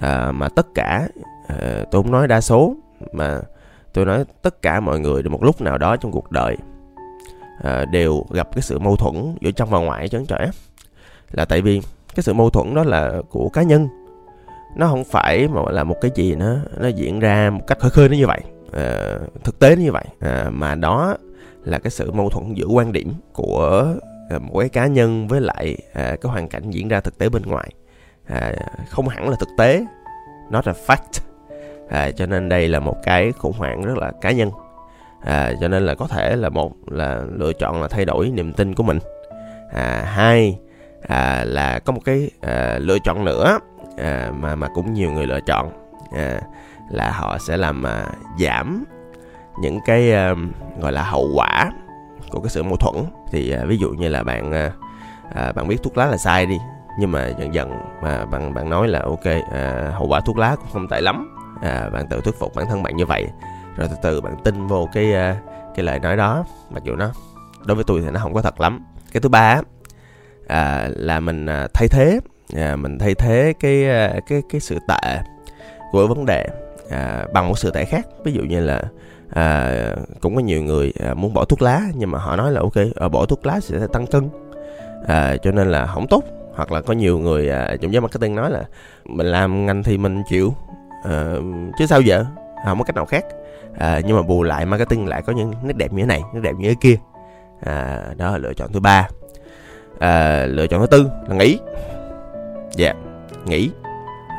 à, 0.00 0.32
mà 0.32 0.48
tất 0.48 0.66
cả 0.74 1.08
à, 1.48 1.84
tôi 1.90 2.02
không 2.02 2.12
nói 2.12 2.28
đa 2.28 2.40
số 2.40 2.76
mà 3.12 3.40
tôi 3.92 4.06
nói 4.06 4.24
tất 4.42 4.62
cả 4.62 4.80
mọi 4.80 5.00
người 5.00 5.22
một 5.22 5.44
lúc 5.44 5.60
nào 5.60 5.78
đó 5.78 5.96
trong 5.96 6.12
cuộc 6.12 6.30
đời. 6.30 6.56
Ờ, 7.62 7.84
đều 7.84 8.24
gặp 8.30 8.48
cái 8.54 8.62
sự 8.62 8.78
mâu 8.78 8.96
thuẫn 8.96 9.36
giữa 9.40 9.50
trong 9.50 9.70
và 9.70 9.78
ngoài 9.78 10.08
chấn 10.08 10.26
trẻ 10.26 10.50
là 11.30 11.44
tại 11.44 11.60
vì 11.60 11.80
cái 12.14 12.22
sự 12.22 12.32
mâu 12.32 12.50
thuẫn 12.50 12.74
đó 12.74 12.84
là 12.84 13.12
của 13.30 13.48
cá 13.48 13.62
nhân. 13.62 13.88
Nó 14.76 14.86
không 14.86 15.04
phải 15.04 15.48
mà 15.48 15.62
là 15.70 15.84
một 15.84 15.96
cái 16.00 16.10
gì 16.14 16.34
nó 16.34 16.56
nó 16.76 16.88
diễn 16.88 17.20
ra 17.20 17.50
một 17.50 17.66
cách 17.66 17.78
khơi 17.78 17.90
khơi 17.90 18.08
nó 18.08 18.16
như 18.16 18.26
vậy 18.26 18.40
à, 18.72 19.18
thực 19.44 19.58
tế 19.58 19.76
nó 19.76 19.82
như 19.82 19.92
vậy. 19.92 20.04
À, 20.20 20.46
mà 20.50 20.74
đó 20.74 21.16
là 21.64 21.78
cái 21.78 21.90
sự 21.90 22.10
mâu 22.10 22.30
thuẫn 22.30 22.54
giữa 22.54 22.66
quan 22.66 22.92
điểm 22.92 23.12
của 23.32 23.86
à, 24.30 24.38
một 24.38 24.58
cái 24.60 24.68
cá 24.68 24.86
nhân 24.86 25.28
với 25.28 25.40
lại 25.40 25.76
à, 25.92 26.16
cái 26.20 26.32
hoàn 26.32 26.48
cảnh 26.48 26.70
diễn 26.70 26.88
ra 26.88 27.00
thực 27.00 27.18
tế 27.18 27.28
bên 27.28 27.42
ngoài. 27.42 27.70
À, 28.26 28.52
không 28.88 29.08
hẳn 29.08 29.28
là 29.28 29.36
thực 29.40 29.48
tế 29.58 29.84
nó 30.50 30.62
là 30.64 30.72
fact. 30.86 31.20
À, 31.88 32.10
cho 32.10 32.26
nên 32.26 32.48
đây 32.48 32.68
là 32.68 32.80
một 32.80 32.96
cái 33.02 33.32
khủng 33.32 33.56
hoảng 33.58 33.82
rất 33.82 33.98
là 33.98 34.12
cá 34.20 34.30
nhân 34.30 34.50
à, 35.24 35.52
cho 35.60 35.68
nên 35.68 35.86
là 35.86 35.94
có 35.94 36.06
thể 36.06 36.36
là 36.36 36.48
một 36.48 36.72
là 36.90 37.22
lựa 37.32 37.52
chọn 37.52 37.82
là 37.82 37.88
thay 37.88 38.04
đổi 38.04 38.30
niềm 38.30 38.52
tin 38.52 38.74
của 38.74 38.82
mình. 38.82 38.98
À, 39.72 40.04
hai 40.06 40.58
à, 41.08 41.44
là 41.46 41.78
có 41.78 41.92
một 41.92 42.00
cái 42.04 42.30
à, 42.40 42.78
lựa 42.78 42.98
chọn 42.98 43.24
nữa 43.24 43.58
à, 43.96 44.30
mà 44.40 44.54
mà 44.54 44.68
cũng 44.74 44.92
nhiều 44.92 45.12
người 45.12 45.26
lựa 45.26 45.40
chọn. 45.40 45.70
À, 46.16 46.40
là 46.90 47.10
họ 47.10 47.38
sẽ 47.38 47.56
làm 47.56 47.86
à, 47.86 48.04
giảm 48.38 48.84
những 49.60 49.78
cái 49.86 50.12
à, 50.12 50.34
gọi 50.80 50.92
là 50.92 51.02
hậu 51.02 51.28
quả 51.34 51.72
của 52.30 52.40
cái 52.40 52.50
sự 52.50 52.62
mâu 52.62 52.76
thuẫn. 52.76 53.04
Thì 53.30 53.52
à, 53.52 53.64
ví 53.66 53.76
dụ 53.76 53.90
như 53.90 54.08
là 54.08 54.22
bạn 54.22 54.52
à, 54.52 54.72
à, 55.34 55.52
bạn 55.52 55.68
biết 55.68 55.82
thuốc 55.82 55.96
lá 55.96 56.06
là 56.06 56.16
sai 56.16 56.46
đi 56.46 56.58
nhưng 56.98 57.12
mà 57.12 57.28
dần 57.38 57.54
dần 57.54 57.80
mà 58.02 58.24
bạn 58.24 58.54
bạn 58.54 58.70
nói 58.70 58.88
là 58.88 59.00
ok 59.00 59.24
à, 59.52 59.92
hậu 59.94 60.06
quả 60.08 60.20
thuốc 60.20 60.38
lá 60.38 60.56
cũng 60.56 60.68
không 60.72 60.88
tệ 60.88 61.00
lắm. 61.00 61.36
À, 61.62 61.88
bạn 61.92 62.06
tự 62.06 62.20
thuyết 62.20 62.38
phục 62.38 62.54
bản 62.54 62.66
thân 62.66 62.82
bạn 62.82 62.96
như 62.96 63.06
vậy 63.06 63.26
rồi 63.76 63.88
từ 63.88 63.96
từ 64.02 64.20
bạn 64.20 64.36
tin 64.44 64.66
vô 64.66 64.88
cái 64.92 65.12
ờ, 65.12 65.34
cái 65.74 65.84
lời 65.84 65.98
nói 65.98 66.16
đó 66.16 66.44
mặc 66.70 66.82
dù 66.84 66.96
nó 66.96 67.10
đối 67.64 67.74
với 67.74 67.84
tôi 67.84 68.00
thì 68.00 68.10
nó 68.10 68.20
không 68.20 68.34
có 68.34 68.42
thật 68.42 68.60
lắm. 68.60 68.84
Cái 69.12 69.20
thứ 69.20 69.28
ba 69.28 69.60
à, 70.46 70.88
là 70.96 71.20
mình 71.20 71.46
à, 71.46 71.68
thay 71.74 71.88
thế 71.88 72.20
à, 72.56 72.76
mình 72.76 72.98
thay 72.98 73.14
thế 73.14 73.52
cái 73.60 73.90
ờ, 73.90 74.20
cái 74.26 74.42
cái 74.50 74.60
sự 74.60 74.78
tệ 74.88 75.18
của 75.92 76.06
vấn 76.06 76.26
đề 76.26 76.48
à, 76.90 77.26
bằng 77.32 77.48
một 77.48 77.58
sự 77.58 77.70
tệ 77.70 77.84
khác. 77.84 78.06
Ví 78.24 78.32
dụ 78.32 78.42
như 78.42 78.60
là 78.60 78.82
à, 79.34 79.72
cũng 80.20 80.34
có 80.34 80.40
nhiều 80.40 80.62
người 80.62 80.92
à, 81.06 81.14
muốn 81.14 81.34
bỏ 81.34 81.44
thuốc 81.44 81.62
lá 81.62 81.80
nhưng 81.94 82.10
mà 82.10 82.18
họ 82.18 82.36
nói 82.36 82.52
là 82.52 82.60
ok 82.60 82.76
à, 83.00 83.08
bỏ 83.08 83.26
thuốc 83.26 83.46
lá 83.46 83.60
sẽ 83.60 83.86
tăng 83.92 84.06
cân. 84.06 84.28
À, 85.06 85.36
cho 85.42 85.52
nên 85.52 85.70
là 85.70 85.86
không 85.86 86.06
tốt. 86.10 86.24
Hoặc 86.54 86.72
là 86.72 86.80
có 86.80 86.92
nhiều 86.92 87.18
người 87.18 87.48
à, 87.48 87.76
trong 87.80 87.92
giới 87.92 88.00
marketing 88.00 88.34
nói 88.34 88.50
là 88.50 88.64
mình 89.04 89.26
làm 89.26 89.66
ngành 89.66 89.82
thì 89.82 89.98
mình 89.98 90.22
chịu 90.28 90.54
à, 91.04 91.34
chứ 91.78 91.86
sao 91.86 92.00
giờ? 92.00 92.24
Không 92.66 92.78
có 92.78 92.84
cách 92.84 92.96
nào 92.96 93.06
khác 93.06 93.24
à, 93.78 94.00
nhưng 94.04 94.16
mà 94.16 94.22
bù 94.22 94.42
lại 94.42 94.66
marketing 94.66 95.08
lại 95.08 95.22
có 95.22 95.32
những 95.32 95.52
nét 95.62 95.76
đẹp 95.76 95.92
như 95.92 96.02
thế 96.02 96.06
này 96.06 96.22
nét 96.34 96.40
đẹp 96.40 96.52
như 96.58 96.68
thế 96.68 96.74
kia. 96.80 96.96
À, 97.64 98.00
đó 98.16 98.30
là 98.30 98.38
lựa 98.38 98.54
chọn 98.54 98.72
thứ 98.72 98.80
ba. 98.80 99.08
À, 99.98 100.44
lựa 100.46 100.66
chọn 100.66 100.80
thứ 100.80 100.86
tư 100.86 101.10
là 101.28 101.36
nghỉ. 101.36 101.58
Dạ 102.72 102.86
yeah, 102.86 102.96
nghỉ. 103.44 103.70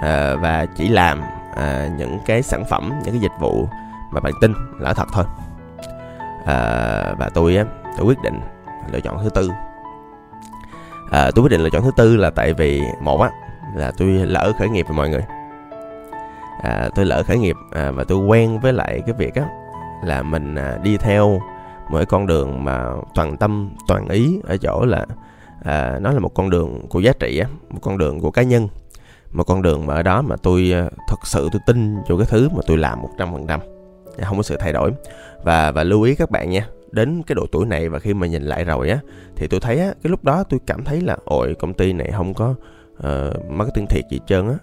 À, 0.01 0.35
và 0.35 0.65
chỉ 0.77 0.89
làm 0.89 1.21
à, 1.55 1.89
những 1.97 2.19
cái 2.25 2.43
sản 2.43 2.65
phẩm 2.69 2.93
những 3.03 3.13
cái 3.13 3.21
dịch 3.21 3.39
vụ 3.39 3.67
mà 4.11 4.19
bạn 4.19 4.33
tin 4.41 4.53
là 4.79 4.93
thật 4.93 5.07
thôi. 5.13 5.25
À, 6.45 6.55
và 7.17 7.29
tôi 7.33 7.55
á 7.55 7.65
tôi 7.97 8.05
quyết 8.05 8.21
định 8.23 8.39
lựa 8.91 8.99
chọn 8.99 9.23
thứ 9.23 9.29
tư. 9.29 9.51
À, 11.11 11.31
tôi 11.35 11.43
quyết 11.43 11.51
định 11.51 11.61
lựa 11.61 11.69
chọn 11.69 11.83
thứ 11.83 11.91
tư 11.97 12.15
là 12.17 12.29
tại 12.29 12.53
vì 12.53 12.81
một 13.01 13.21
á 13.21 13.29
là 13.75 13.91
tôi 13.97 14.07
lỡ 14.07 14.51
khởi 14.59 14.69
nghiệp 14.69 14.85
với 14.87 14.97
mọi 14.97 15.09
người 15.09 15.23
à, 16.61 16.89
tôi 16.95 17.05
lỡ 17.05 17.23
khởi 17.23 17.37
nghiệp 17.37 17.55
à, 17.71 17.91
và 17.91 18.03
tôi 18.03 18.17
quen 18.17 18.59
với 18.59 18.73
lại 18.73 19.01
cái 19.05 19.15
việc 19.17 19.35
á 19.35 19.45
là 20.05 20.23
mình 20.23 20.55
à, 20.55 20.77
đi 20.83 20.97
theo 20.97 21.39
mỗi 21.89 22.05
con 22.05 22.27
đường 22.27 22.63
mà 22.63 22.85
toàn 23.15 23.37
tâm 23.37 23.69
toàn 23.87 24.07
ý 24.07 24.39
ở 24.43 24.57
chỗ 24.57 24.85
là 24.85 25.05
à, 25.63 25.99
nó 26.01 26.11
là 26.11 26.19
một 26.19 26.33
con 26.33 26.49
đường 26.49 26.87
của 26.89 26.99
giá 26.99 27.13
trị 27.19 27.39
á 27.39 27.47
một 27.69 27.79
con 27.81 27.97
đường 27.97 28.19
của 28.19 28.31
cá 28.31 28.43
nhân 28.43 28.67
một 29.31 29.43
con 29.43 29.61
đường 29.61 29.85
mà 29.85 29.93
ở 29.93 30.03
đó 30.03 30.21
mà 30.21 30.35
tôi 30.43 30.71
à, 30.73 30.89
thật 31.07 31.19
sự 31.23 31.49
tôi 31.51 31.61
tin 31.67 31.95
vào 32.07 32.17
cái 32.17 32.27
thứ 32.29 32.49
mà 32.49 32.61
tôi 32.67 32.77
làm 32.77 33.01
một 33.01 33.09
trăm 33.17 33.33
phần 33.33 33.47
trăm. 33.47 33.59
Dạ, 34.17 34.25
không 34.27 34.37
có 34.37 34.43
sự 34.43 34.57
thay 34.59 34.73
đổi. 34.73 34.91
Và 35.43 35.71
và 35.71 35.83
lưu 35.83 36.01
ý 36.01 36.15
các 36.15 36.31
bạn 36.31 36.49
nha 36.49 36.67
đến 36.91 37.21
cái 37.27 37.35
độ 37.35 37.45
tuổi 37.51 37.65
này 37.65 37.89
và 37.89 37.99
khi 37.99 38.13
mà 38.13 38.27
nhìn 38.27 38.43
lại 38.43 38.63
rồi 38.63 38.89
á 38.89 38.99
thì 39.35 39.47
tôi 39.47 39.59
thấy 39.59 39.79
á 39.79 39.93
cái 40.03 40.11
lúc 40.11 40.23
đó 40.23 40.43
tôi 40.49 40.59
cảm 40.67 40.83
thấy 40.83 41.01
là 41.01 41.17
ôi 41.25 41.55
công 41.59 41.73
ty 41.73 41.93
này 41.93 42.11
không 42.17 42.33
có 42.33 42.55
uh, 42.97 43.49
marketing 43.49 43.87
thiệt 43.87 44.03
gì 44.09 44.19
trơn 44.27 44.47
á 44.47 44.55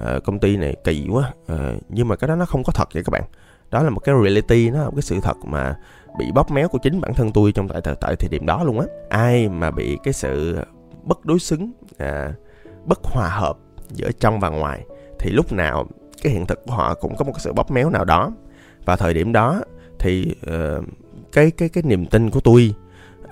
uh, 0.00 0.24
công 0.24 0.38
ty 0.38 0.56
này 0.56 0.76
kỳ 0.84 1.06
quá. 1.10 1.32
Uh, 1.52 1.58
nhưng 1.88 2.08
mà 2.08 2.16
cái 2.16 2.28
đó 2.28 2.36
nó 2.36 2.44
không 2.44 2.64
có 2.64 2.72
thật 2.72 2.88
vậy 2.94 3.02
các 3.04 3.10
bạn. 3.10 3.22
Đó 3.70 3.82
là 3.82 3.90
một 3.90 4.00
cái 4.00 4.14
reality 4.22 4.70
nó 4.70 4.78
là 4.78 4.84
một 4.84 4.94
cái 4.94 5.02
sự 5.02 5.20
thật 5.22 5.36
mà 5.44 5.76
bị 6.18 6.32
bóp 6.34 6.50
méo 6.50 6.68
của 6.68 6.78
chính 6.78 7.00
bản 7.00 7.14
thân 7.14 7.32
tôi 7.32 7.52
trong 7.52 7.68
tại 7.68 7.94
tại 8.00 8.16
thời 8.16 8.28
điểm 8.28 8.46
đó 8.46 8.64
luôn 8.64 8.80
á. 8.80 8.86
Ai 9.08 9.48
mà 9.48 9.70
bị 9.70 9.98
cái 10.04 10.12
sự 10.12 10.58
bất 11.02 11.24
đối 11.24 11.38
xứng 11.38 11.72
à, 11.98 12.32
bất 12.84 12.98
hòa 13.04 13.28
hợp 13.28 13.56
giữa 13.90 14.10
trong 14.20 14.40
và 14.40 14.48
ngoài 14.48 14.84
thì 15.18 15.30
lúc 15.30 15.52
nào 15.52 15.86
cái 16.22 16.32
hiện 16.32 16.46
thực 16.46 16.64
của 16.66 16.72
họ 16.72 16.94
cũng 16.94 17.16
có 17.16 17.24
một 17.24 17.32
cái 17.32 17.40
sự 17.40 17.52
bóp 17.52 17.70
méo 17.70 17.90
nào 17.90 18.04
đó. 18.04 18.32
Và 18.84 18.96
thời 18.96 19.14
điểm 19.14 19.32
đó 19.32 19.60
thì 19.98 20.34
uh, 20.46 20.84
cái 21.32 21.50
cái 21.50 21.68
cái 21.68 21.82
niềm 21.86 22.06
tin 22.06 22.30
của 22.30 22.40
tôi 22.40 22.74
uh, 23.24 23.30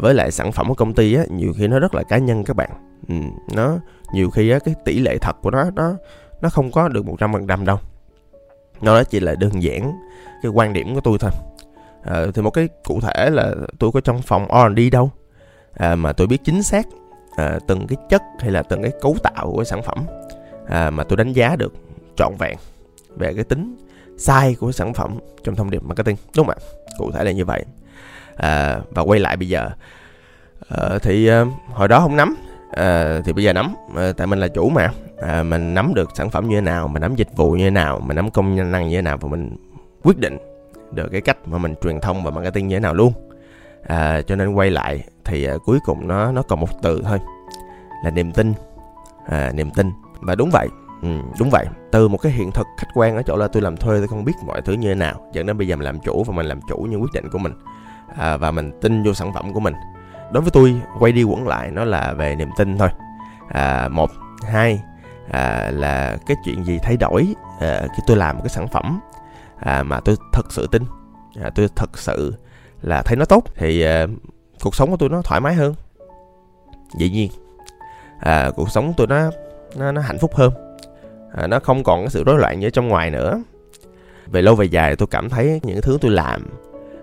với 0.00 0.14
lại 0.14 0.30
sản 0.30 0.52
phẩm 0.52 0.68
của 0.68 0.74
công 0.74 0.94
ty 0.94 1.14
á 1.14 1.24
nhiều 1.30 1.52
khi 1.56 1.68
nó 1.68 1.78
rất 1.78 1.94
là 1.94 2.02
cá 2.02 2.18
nhân 2.18 2.44
các 2.44 2.56
bạn. 2.56 2.70
Ừ, 3.08 3.14
nó 3.54 3.78
nhiều 4.12 4.30
khi 4.30 4.50
á 4.50 4.58
cái 4.58 4.74
tỷ 4.84 4.98
lệ 4.98 5.18
thật 5.18 5.36
của 5.42 5.50
nó 5.50 5.70
nó 5.70 5.94
nó 6.40 6.48
không 6.48 6.70
có 6.70 6.88
được 6.88 7.06
một 7.06 7.16
trăm 7.18 7.32
phần 7.32 7.46
trăm 7.46 7.64
đâu. 7.64 7.78
Nó 8.80 9.04
chỉ 9.04 9.20
là 9.20 9.34
đơn 9.34 9.62
giản 9.62 9.92
cái 10.42 10.52
quan 10.54 10.72
điểm 10.72 10.94
của 10.94 11.00
tôi 11.00 11.18
thôi. 11.20 11.30
À, 12.04 12.24
thì 12.34 12.42
một 12.42 12.50
cái 12.50 12.68
cụ 12.84 13.00
thể 13.00 13.30
là 13.30 13.54
tôi 13.78 13.92
có 13.92 14.00
trong 14.00 14.22
phòng 14.22 14.46
R&D 14.48 14.80
đâu. 14.92 15.10
À, 15.74 15.94
mà 15.94 16.12
tôi 16.12 16.26
biết 16.26 16.44
chính 16.44 16.62
xác 16.62 16.86
à, 17.36 17.58
từng 17.66 17.86
cái 17.86 17.96
chất 18.08 18.22
hay 18.38 18.50
là 18.50 18.62
từng 18.62 18.82
cái 18.82 18.92
cấu 19.00 19.16
tạo 19.22 19.50
của 19.50 19.56
cái 19.56 19.64
sản 19.64 19.82
phẩm. 19.82 19.98
À, 20.68 20.90
mà 20.90 21.04
tôi 21.04 21.16
đánh 21.16 21.32
giá 21.32 21.56
được 21.56 21.72
trọn 22.16 22.32
vẹn 22.38 22.56
về 23.16 23.32
cái 23.34 23.44
tính 23.44 23.76
sai 24.18 24.54
của 24.54 24.72
sản 24.72 24.94
phẩm 24.94 25.18
trong 25.44 25.56
thông 25.56 25.70
điệp 25.70 25.82
marketing 25.82 26.16
đúng 26.36 26.46
không 26.46 26.56
ạ? 26.58 26.64
Cụ 26.98 27.10
thể 27.10 27.24
là 27.24 27.30
như 27.30 27.44
vậy. 27.44 27.64
À, 28.36 28.80
và 28.90 29.02
quay 29.02 29.20
lại 29.20 29.36
bây 29.36 29.48
giờ. 29.48 29.70
À, 30.68 30.98
thì 31.02 31.28
à, 31.28 31.44
hồi 31.72 31.88
đó 31.88 32.00
không 32.00 32.16
nắm 32.16 32.36
à, 32.72 33.20
thì 33.24 33.32
bây 33.32 33.44
giờ 33.44 33.52
nắm 33.52 33.74
à, 33.96 34.12
tại 34.16 34.26
mình 34.26 34.38
là 34.38 34.48
chủ 34.48 34.68
mà. 34.68 34.90
À, 35.20 35.42
mình 35.42 35.74
nắm 35.74 35.94
được 35.94 36.10
sản 36.14 36.30
phẩm 36.30 36.48
như 36.48 36.56
thế 36.56 36.60
nào 36.60 36.88
mình 36.88 37.02
nắm 37.02 37.14
dịch 37.14 37.28
vụ 37.36 37.52
như 37.52 37.64
thế 37.64 37.70
nào 37.70 38.00
mình 38.00 38.16
nắm 38.16 38.30
công 38.30 38.72
năng 38.72 38.88
như 38.88 38.96
thế 38.96 39.02
nào 39.02 39.16
và 39.20 39.28
mình 39.28 39.56
quyết 40.02 40.18
định 40.18 40.38
được 40.90 41.08
cái 41.12 41.20
cách 41.20 41.48
mà 41.48 41.58
mình 41.58 41.74
truyền 41.82 42.00
thông 42.00 42.24
và 42.24 42.30
marketing 42.30 42.68
như 42.68 42.76
thế 42.76 42.80
nào 42.80 42.94
luôn. 42.94 43.12
À, 43.86 44.22
cho 44.26 44.36
nên 44.36 44.54
quay 44.54 44.70
lại 44.70 45.04
thì 45.24 45.44
à, 45.44 45.54
cuối 45.64 45.78
cùng 45.86 46.08
nó 46.08 46.32
nó 46.32 46.42
còn 46.42 46.60
một 46.60 46.82
từ 46.82 47.02
thôi 47.04 47.18
là 48.04 48.10
niềm 48.10 48.32
tin. 48.32 48.52
À, 49.26 49.50
niềm 49.54 49.70
tin. 49.70 49.90
Và 50.20 50.34
đúng 50.34 50.50
vậy 50.52 50.68
ừ, 51.02 51.08
đúng 51.38 51.50
vậy. 51.50 51.66
Từ 51.90 52.08
một 52.08 52.18
cái 52.18 52.32
hiện 52.32 52.50
thực 52.52 52.66
khách 52.78 52.88
quan 52.94 53.16
ở 53.16 53.22
chỗ 53.22 53.36
là 53.36 53.48
tôi 53.48 53.62
làm 53.62 53.76
thuê 53.76 53.98
tôi 53.98 54.08
không 54.08 54.24
biết 54.24 54.32
mọi 54.46 54.62
thứ 54.62 54.72
như 54.72 54.88
thế 54.88 54.94
nào 54.94 55.30
dẫn 55.32 55.46
đến 55.46 55.58
bây 55.58 55.68
giờ 55.68 55.76
mình 55.76 55.84
làm 55.84 56.00
chủ 56.00 56.24
và 56.24 56.34
mình 56.36 56.46
làm 56.46 56.60
chủ 56.68 56.76
những 56.76 57.02
quyết 57.02 57.12
định 57.14 57.30
của 57.32 57.38
mình. 57.38 57.52
À, 58.16 58.36
và 58.36 58.50
mình 58.50 58.72
tin 58.80 59.02
vô 59.02 59.14
sản 59.14 59.32
phẩm 59.34 59.52
của 59.52 59.60
mình 59.60 59.74
đối 60.32 60.42
với 60.42 60.50
tôi 60.50 60.80
quay 60.98 61.12
đi 61.12 61.22
quẩn 61.22 61.46
lại 61.46 61.70
nó 61.70 61.84
là 61.84 62.12
về 62.12 62.34
niềm 62.34 62.48
tin 62.58 62.78
thôi. 62.78 62.88
À, 63.48 63.88
một 63.88 64.10
hai 64.42 64.80
à, 65.30 65.70
là 65.74 66.16
cái 66.26 66.36
chuyện 66.44 66.64
gì 66.64 66.78
thay 66.82 66.96
đổi 66.96 67.34
à, 67.60 67.82
khi 67.96 68.02
tôi 68.06 68.16
làm 68.16 68.36
một 68.36 68.42
cái 68.44 68.50
sản 68.50 68.68
phẩm 68.68 69.00
à, 69.58 69.82
mà 69.82 70.00
tôi 70.00 70.16
thật 70.32 70.52
sự 70.52 70.66
tin 70.72 70.82
à, 71.42 71.50
tôi 71.54 71.68
thật 71.76 71.98
sự 71.98 72.34
là 72.82 73.02
thấy 73.02 73.16
nó 73.16 73.24
tốt 73.24 73.44
thì 73.54 73.82
à, 73.82 74.06
cuộc 74.62 74.74
sống 74.74 74.90
của 74.90 74.96
tôi 74.96 75.08
nó 75.08 75.22
thoải 75.22 75.40
mái 75.40 75.54
hơn. 75.54 75.74
Dĩ 76.98 77.10
nhiên 77.10 77.30
à, 78.20 78.50
cuộc 78.56 78.70
sống 78.70 78.86
của 78.86 78.94
tôi 78.96 79.06
nó 79.06 79.30
nó, 79.76 79.92
nó 79.92 80.00
hạnh 80.00 80.18
phúc 80.18 80.34
hơn. 80.34 80.52
À, 81.34 81.46
nó 81.46 81.58
không 81.58 81.84
còn 81.84 82.00
cái 82.00 82.10
sự 82.10 82.24
rối 82.24 82.38
loạn 82.38 82.60
như 82.60 82.66
ở 82.66 82.70
trong 82.70 82.88
ngoài 82.88 83.10
nữa. 83.10 83.42
Về 84.26 84.42
lâu 84.42 84.54
về 84.54 84.66
dài 84.66 84.96
tôi 84.96 85.08
cảm 85.10 85.28
thấy 85.28 85.60
những 85.62 85.80
thứ 85.82 85.98
tôi 86.00 86.10
làm 86.10 86.46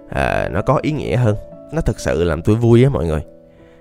à, 0.10 0.50
nó 0.52 0.62
có 0.62 0.80
ý 0.82 0.92
nghĩa 0.92 1.16
hơn 1.16 1.36
nó 1.74 1.82
thực 1.82 2.00
sự 2.00 2.24
làm 2.24 2.42
tôi 2.42 2.56
vui 2.56 2.84
á 2.84 2.90
mọi 2.90 3.06
người. 3.06 3.22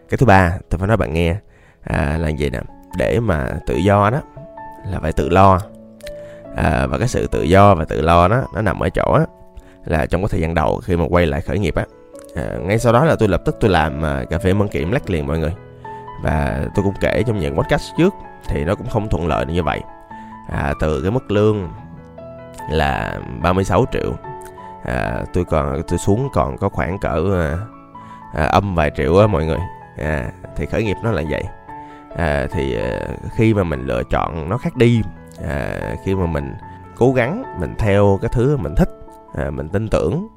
Cái 0.08 0.18
thứ 0.18 0.26
ba 0.26 0.58
tôi 0.70 0.78
phải 0.78 0.88
nói 0.88 0.96
bạn 0.96 1.12
nghe 1.12 1.36
à, 1.82 2.18
là 2.20 2.28
gì 2.28 2.50
nè? 2.50 2.60
Để 2.96 3.20
mà 3.20 3.50
tự 3.66 3.76
do 3.76 4.10
đó 4.10 4.20
là 4.86 5.00
phải 5.00 5.12
tự 5.12 5.28
lo. 5.28 5.60
À, 6.56 6.86
và 6.86 6.98
cái 6.98 7.08
sự 7.08 7.26
tự 7.26 7.42
do 7.42 7.74
và 7.74 7.84
tự 7.84 8.02
lo 8.02 8.28
đó 8.28 8.42
nó 8.54 8.62
nằm 8.62 8.82
ở 8.82 8.88
chỗ 8.88 9.12
á 9.12 9.24
là 9.84 10.06
trong 10.06 10.22
cái 10.22 10.28
thời 10.30 10.40
gian 10.40 10.54
đầu 10.54 10.80
khi 10.84 10.96
mà 10.96 11.04
quay 11.08 11.26
lại 11.26 11.40
khởi 11.40 11.58
nghiệp 11.58 11.74
á 11.74 11.84
à, 12.34 12.56
ngay 12.62 12.78
sau 12.78 12.92
đó 12.92 13.04
là 13.04 13.16
tôi 13.18 13.28
lập 13.28 13.42
tức 13.44 13.56
tôi 13.60 13.70
làm 13.70 14.04
à, 14.04 14.24
cà 14.30 14.38
phê 14.38 14.52
mân 14.52 14.68
kiểm 14.68 14.92
lách 14.92 15.10
liền 15.10 15.26
mọi 15.26 15.38
người. 15.38 15.54
Và 16.22 16.66
tôi 16.74 16.84
cũng 16.84 16.94
kể 17.00 17.22
trong 17.26 17.38
những 17.38 17.56
podcast 17.56 17.82
trước 17.98 18.14
thì 18.48 18.64
nó 18.64 18.74
cũng 18.74 18.88
không 18.88 19.08
thuận 19.08 19.26
lợi 19.26 19.46
như 19.46 19.62
vậy. 19.62 19.80
À, 20.48 20.74
từ 20.80 21.02
cái 21.02 21.10
mức 21.10 21.30
lương 21.30 21.68
là 22.70 23.20
36 23.42 23.84
triệu 23.92 24.12
à, 24.84 25.24
tôi 25.32 25.44
còn 25.44 25.82
tôi 25.88 25.98
xuống 25.98 26.28
còn 26.32 26.58
có 26.58 26.68
khoảng 26.68 26.98
cỡ 26.98 27.24
à, 27.34 27.58
à, 28.34 28.44
âm 28.44 28.74
vài 28.74 28.90
triệu 28.96 29.18
á 29.18 29.26
mọi 29.26 29.44
người. 29.44 29.58
À, 29.96 30.30
thì 30.56 30.66
khởi 30.66 30.84
nghiệp 30.84 30.96
nó 31.02 31.10
là 31.10 31.22
vậy. 31.30 31.42
À, 32.16 32.46
thì 32.52 32.76
à, 32.76 33.00
khi 33.36 33.54
mà 33.54 33.62
mình 33.62 33.86
lựa 33.86 34.02
chọn 34.10 34.48
nó 34.48 34.58
khác 34.58 34.76
đi 34.76 35.02
à, 35.48 35.78
khi 36.04 36.14
mà 36.14 36.26
mình 36.26 36.54
cố 36.96 37.12
gắng 37.12 37.42
mình 37.60 37.74
theo 37.78 38.18
cái 38.22 38.30
thứ 38.32 38.56
mình 38.56 38.74
thích 38.74 38.88
à, 39.34 39.50
mình 39.50 39.68
tin 39.68 39.88
tưởng 39.88 40.28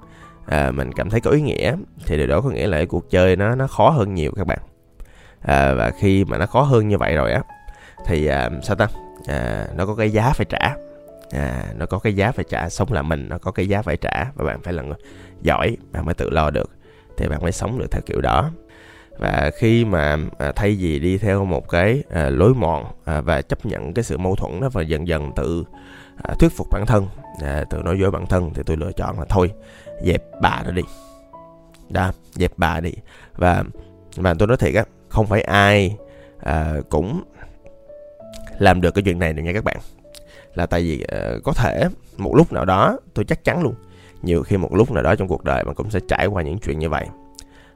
à, 0.46 0.72
mình 0.72 0.92
cảm 0.92 1.10
thấy 1.10 1.22
có 1.22 1.32
ý 1.32 1.42
nghĩa 1.42 1.76
thì 2.06 2.18
điều 2.18 2.28
đó 2.28 2.42
có 2.42 2.50
nghĩa 2.50 2.68
là 2.68 2.78
cái 2.78 2.86
cuộc 2.86 3.10
chơi 3.10 3.36
nó 3.36 3.56
nó 3.56 3.68
khó 3.68 3.90
hơn 3.90 4.14
nhiều 4.14 4.32
các 4.36 4.48
bạn. 4.48 4.60
À, 5.42 5.74
và 5.74 5.92
khi 6.00 6.26
mà 6.26 6.38
nó 6.38 6.46
khó 6.46 6.62
hơn 6.62 6.88
như 6.88 6.98
vậy 6.98 7.16
rồi 7.16 7.32
á 7.32 7.42
thì 8.06 8.28
à, 8.28 8.50
sao 8.64 8.76
ta? 8.76 8.88
À, 9.28 9.66
nó 9.76 9.86
có 9.86 9.96
cái 9.96 10.10
giá 10.10 10.34
phải 10.34 10.46
trả. 10.50 10.76
À, 11.32 11.64
nó 11.76 11.86
có 11.86 12.00
cái 12.00 12.16
giá 12.16 12.32
phải 12.32 12.46
trả 12.50 12.70
sống 12.70 12.94
là 12.94 13.02
mình 13.02 13.30
nó 13.30 13.38
có 13.38 13.52
cái 13.52 13.68
giá 13.68 13.82
phải 13.82 13.98
trả 13.98 14.26
và 14.36 14.46
bạn 14.46 14.62
phải 14.62 14.74
là 14.74 14.84
người 14.84 14.98
giỏi 15.42 15.78
bạn 15.92 16.06
mới 16.06 16.14
tự 16.14 16.30
lo 16.30 16.50
được 16.50 16.72
thì 17.18 17.28
bạn 17.28 17.42
mới 17.42 17.52
sống 17.52 17.80
được 17.80 17.92
theo 17.92 18.02
kiểu 18.06 18.22
đó. 18.22 18.52
Và 19.18 19.52
khi 19.58 19.86
mà 19.86 20.18
à, 20.38 20.52
thay 20.56 20.76
vì 20.80 21.00
đi 21.00 21.18
theo 21.18 21.46
một 21.46 21.70
cái 21.70 22.04
à, 22.10 22.30
lối 22.30 22.54
mòn 22.54 22.86
à, 23.06 23.22
và 23.22 23.42
chấp 23.42 23.66
nhận 23.66 23.94
cái 23.94 24.04
sự 24.04 24.18
mâu 24.18 24.36
thuẫn 24.36 24.62
đó 24.62 24.70
và 24.70 24.82
dần 24.82 25.08
dần 25.08 25.32
tự 25.36 25.64
à, 26.24 26.36
thuyết 26.40 26.52
phục 26.58 26.68
bản 26.72 26.86
thân 26.86 27.08
à, 27.42 27.64
tự 27.70 27.78
nói 27.78 28.00
dối 28.00 28.12
bản 28.12 28.26
thân 28.26 28.52
thì 28.54 28.64
tôi 28.66 28.78
lựa 28.78 28.92
chọn 28.92 29.20
là 29.20 29.26
thôi 29.30 29.52
dẹp 30.04 30.24
bà 30.42 30.64
nó 30.66 30.72
đi. 30.72 30.82
Đó 31.90 32.12
dẹp 32.34 32.52
bà 32.58 32.80
đi. 32.80 32.92
Và 33.36 33.64
và 34.16 34.34
tôi 34.40 34.48
nói 34.48 34.58
thiệt 34.58 34.76
á 34.76 34.84
không 35.10 35.28
phải 35.28 35.42
ai 35.42 35.98
à, 36.40 36.74
cũng 36.90 37.24
làm 38.60 38.82
được 38.82 38.92
cái 38.92 39.04
chuyện 39.04 39.20
này 39.20 39.34
được 39.34 39.44
nha 39.44 39.54
các 39.54 39.64
bạn. 39.64 39.78
Là 40.56 40.66
tại 40.66 40.82
vì 40.82 41.06
à, 41.08 41.32
có 41.44 41.54
thể 41.54 41.84
một 42.18 42.36
lúc 42.36 42.54
nào 42.54 42.66
đó 42.66 42.98
tôi 43.14 43.26
chắc 43.26 43.44
chắn 43.44 43.64
luôn 43.64 43.76
nhiều 44.22 44.44
khi 44.44 44.58
một 44.58 44.74
lúc 44.74 44.92
nào 44.92 45.04
đó 45.04 45.16
trong 45.16 45.28
cuộc 45.28 45.44
đời 45.44 45.64
bạn 45.64 45.76
cũng 45.76 45.90
sẽ 45.90 46.00
trải 46.08 46.28
qua 46.28 46.44
những 46.44 46.60
chuyện 46.60 46.80
như 46.80 46.90
vậy. 46.90 47.08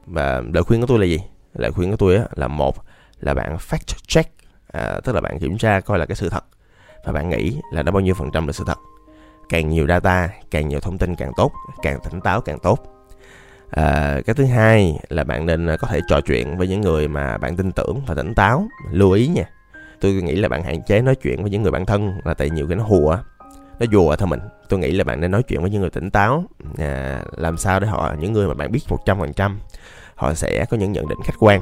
Và 0.06 0.42
lời 0.54 0.62
khuyên 0.62 0.80
của 0.80 0.86
tôi 0.86 0.98
là 0.98 1.04
gì? 1.04 1.18
Lời 1.54 1.72
khuyên 1.72 1.90
của 1.90 1.96
tôi 1.96 2.16
á, 2.16 2.24
là 2.34 2.48
một 2.48 2.76
là 3.20 3.34
bạn 3.34 3.56
fact 3.56 3.94
check 4.06 4.30
à, 4.72 5.00
tức 5.04 5.14
là 5.14 5.20
bạn 5.20 5.38
kiểm 5.38 5.58
tra 5.58 5.80
coi 5.80 5.98
là 5.98 6.06
cái 6.06 6.16
sự 6.16 6.28
thật. 6.28 6.44
Và 7.04 7.12
bạn 7.12 7.28
nghĩ 7.28 7.60
là 7.72 7.82
đã 7.82 7.92
bao 7.92 8.00
nhiêu 8.00 8.14
phần 8.14 8.30
trăm 8.32 8.46
là 8.46 8.52
sự 8.52 8.64
thật. 8.66 8.78
Càng 9.48 9.68
nhiều 9.68 9.86
data 9.86 10.28
càng 10.50 10.68
nhiều 10.68 10.80
thông 10.80 10.98
tin 10.98 11.14
càng 11.14 11.32
tốt 11.36 11.52
càng 11.82 11.98
tỉnh 12.04 12.20
táo 12.20 12.40
càng 12.40 12.58
tốt. 12.58 12.92
À, 13.70 14.20
cái 14.26 14.34
thứ 14.34 14.44
hai 14.44 14.98
là 15.08 15.24
bạn 15.24 15.46
nên 15.46 15.66
à, 15.66 15.76
có 15.76 15.88
thể 15.88 16.00
trò 16.08 16.20
chuyện 16.20 16.58
với 16.58 16.68
những 16.68 16.80
người 16.80 17.08
mà 17.08 17.38
bạn 17.38 17.56
tin 17.56 17.72
tưởng 17.72 18.00
và 18.06 18.14
tỉnh 18.14 18.34
táo. 18.34 18.68
Lưu 18.90 19.10
ý 19.12 19.26
nha 19.26 19.44
tôi 20.00 20.12
nghĩ 20.12 20.34
là 20.34 20.48
bạn 20.48 20.62
hạn 20.62 20.82
chế 20.82 21.02
nói 21.02 21.14
chuyện 21.14 21.42
với 21.42 21.50
những 21.50 21.62
người 21.62 21.72
bạn 21.72 21.86
thân 21.86 22.12
là 22.24 22.34
tại 22.34 22.50
nhiều 22.50 22.66
cái 22.68 22.76
nó 22.76 22.84
hùa 22.84 23.18
nó 23.80 23.86
đùa 23.90 24.16
thôi 24.16 24.28
mình. 24.28 24.40
Tôi 24.68 24.80
nghĩ 24.80 24.92
là 24.92 25.04
bạn 25.04 25.20
nên 25.20 25.30
nói 25.30 25.42
chuyện 25.42 25.60
với 25.60 25.70
những 25.70 25.80
người 25.80 25.90
tỉnh 25.90 26.10
táo. 26.10 26.44
À, 26.78 27.22
làm 27.36 27.56
sao 27.56 27.80
để 27.80 27.86
họ 27.86 28.14
những 28.20 28.32
người 28.32 28.48
mà 28.48 28.54
bạn 28.54 28.72
biết 28.72 28.80
một 28.88 28.98
trăm 29.06 29.18
phần 29.18 29.32
trăm 29.32 29.58
họ 30.14 30.34
sẽ 30.34 30.64
có 30.70 30.76
những 30.76 30.92
nhận 30.92 31.08
định 31.08 31.18
khách 31.24 31.36
quan. 31.38 31.60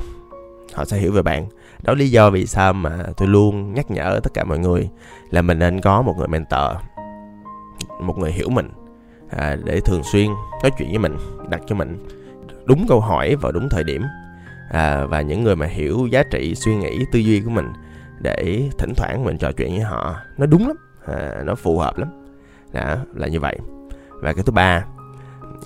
Họ 0.75 0.85
sẽ 0.85 0.99
hiểu 0.99 1.12
về 1.12 1.23
bạn. 1.23 1.47
Đó 1.83 1.94
lý 1.94 2.11
do 2.11 2.30
vì 2.30 2.47
sao 2.47 2.73
mà 2.73 2.99
tôi 3.16 3.28
luôn 3.28 3.75
nhắc 3.75 3.90
nhở 3.90 4.21
tất 4.23 4.35
cả 4.35 4.44
mọi 4.44 4.59
người 4.59 4.88
là 5.30 5.42
mình 5.42 5.59
nên 5.59 5.80
có 5.80 6.02
một 6.02 6.14
người 6.18 6.28
mentor 6.28 6.76
một 8.00 8.18
người 8.18 8.33
hiểu 8.33 8.49
mình 8.50 8.71
à, 9.30 9.56
để 9.64 9.80
thường 9.80 10.02
xuyên 10.02 10.26
nói 10.62 10.71
chuyện 10.78 10.88
với 10.88 10.99
mình 10.99 11.16
đặt 11.49 11.61
cho 11.66 11.75
mình 11.75 12.06
đúng 12.64 12.87
câu 12.88 13.00
hỏi 13.00 13.37
vào 13.37 13.52
đúng 13.52 13.68
thời 13.68 13.85
điểm 13.85 14.02
à, 14.71 15.04
và 15.04 15.21
những 15.21 15.44
người 15.44 15.56
mà 15.56 15.66
hiểu 15.66 16.06
giá 16.06 16.23
trị 16.23 16.54
suy 16.54 16.75
nghĩ 16.75 17.04
tư 17.12 17.18
duy 17.18 17.40
của 17.40 17.50
mình 17.50 17.73
để 18.21 18.71
thỉnh 18.78 18.94
thoảng 18.97 19.25
mình 19.25 19.38
trò 19.38 19.52
chuyện 19.52 19.71
với 19.71 19.80
họ. 19.80 20.16
Nó 20.38 20.47
đúng 20.47 20.68
lắm 20.68 20.76
à, 21.06 21.42
nó 21.44 21.54
phù 21.54 21.78
hợp 21.78 21.99
lắm. 21.99 22.08
Đó 22.73 22.96
là 23.14 23.26
như 23.26 23.40
vậy. 23.40 23.58
Và 24.11 24.32
cái 24.32 24.42
thứ 24.46 24.52
ba 24.52 24.84